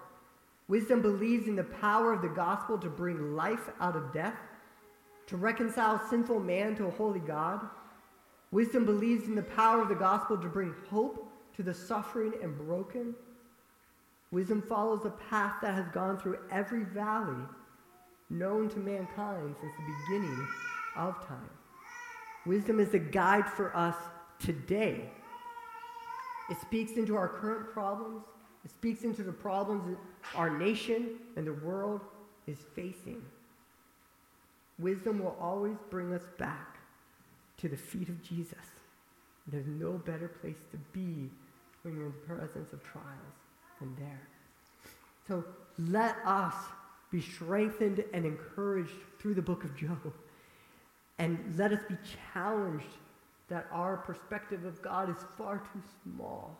Wisdom 0.69 1.01
believes 1.01 1.49
in 1.49 1.57
the 1.57 1.65
power 1.65 2.13
of 2.13 2.21
the 2.21 2.29
gospel 2.29 2.77
to 2.77 2.89
bring 2.89 3.35
life 3.35 3.69
out 3.81 3.97
of 3.97 4.13
death, 4.13 4.37
to 5.27 5.35
reconcile 5.35 6.01
sinful 6.09 6.39
man 6.39 6.77
to 6.77 6.87
a 6.87 6.91
holy 6.91 7.19
God. 7.19 7.59
Wisdom 8.51 8.85
believes 8.85 9.27
in 9.27 9.35
the 9.35 9.41
power 9.41 9.81
of 9.81 9.89
the 9.89 9.95
gospel 9.95 10.37
to 10.37 10.47
bring 10.47 10.73
hope 10.89 11.29
to 11.57 11.63
the 11.63 11.73
suffering 11.73 12.33
and 12.41 12.57
broken. 12.57 13.13
Wisdom 14.31 14.61
follows 14.61 15.03
a 15.03 15.09
path 15.29 15.55
that 15.61 15.75
has 15.75 15.87
gone 15.89 16.17
through 16.17 16.39
every 16.49 16.85
valley 16.85 17.43
known 18.29 18.69
to 18.69 18.79
mankind 18.79 19.55
since 19.59 19.73
the 19.75 19.93
beginning 20.07 20.47
of 20.95 21.27
time. 21.27 21.49
Wisdom 22.45 22.79
is 22.79 22.93
a 22.93 22.99
guide 22.99 23.47
for 23.47 23.75
us 23.75 23.95
today. 24.39 25.09
It 26.49 26.57
speaks 26.59 26.93
into 26.93 27.15
our 27.15 27.27
current 27.27 27.71
problems, 27.71 28.23
it 28.65 28.71
speaks 28.71 29.03
into 29.03 29.23
the 29.23 29.31
problems 29.31 29.97
our 30.35 30.49
nation 30.49 31.19
and 31.35 31.45
the 31.45 31.53
world 31.53 32.01
is 32.47 32.57
facing. 32.75 33.21
Wisdom 34.79 35.19
will 35.19 35.37
always 35.39 35.77
bring 35.89 36.13
us 36.13 36.23
back 36.37 36.77
to 37.57 37.69
the 37.69 37.77
feet 37.77 38.09
of 38.09 38.21
Jesus. 38.23 38.57
There's 39.47 39.67
no 39.67 39.93
better 39.93 40.27
place 40.27 40.57
to 40.71 40.77
be 40.91 41.29
when 41.83 41.95
you're 41.95 42.05
in 42.05 42.13
the 42.13 42.35
presence 42.35 42.73
of 42.73 42.83
trials 42.83 43.07
than 43.79 43.95
there. 43.99 44.21
So 45.27 45.43
let 45.77 46.15
us 46.25 46.55
be 47.11 47.21
strengthened 47.21 48.03
and 48.13 48.25
encouraged 48.25 48.93
through 49.19 49.35
the 49.35 49.41
book 49.41 49.63
of 49.63 49.75
Job. 49.75 50.13
And 51.19 51.55
let 51.57 51.71
us 51.71 51.79
be 51.87 51.97
challenged 52.33 52.85
that 53.49 53.67
our 53.71 53.97
perspective 53.97 54.65
of 54.65 54.81
God 54.81 55.09
is 55.09 55.23
far 55.37 55.59
too 55.73 55.81
small. 56.03 56.57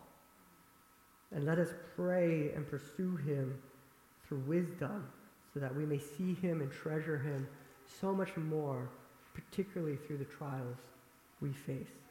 And 1.32 1.44
let 1.44 1.58
us 1.58 1.70
pray 1.96 2.52
and 2.54 2.68
pursue 2.68 3.16
him 3.16 3.54
through 4.26 4.40
wisdom 4.40 5.06
so 5.52 5.60
that 5.60 5.74
we 5.74 5.84
may 5.84 5.98
see 5.98 6.34
him 6.34 6.60
and 6.60 6.70
treasure 6.70 7.18
him 7.18 7.46
so 8.00 8.14
much 8.14 8.36
more, 8.36 8.88
particularly 9.34 9.96
through 9.96 10.18
the 10.18 10.24
trials 10.24 10.78
we 11.40 11.52
face. 11.52 12.03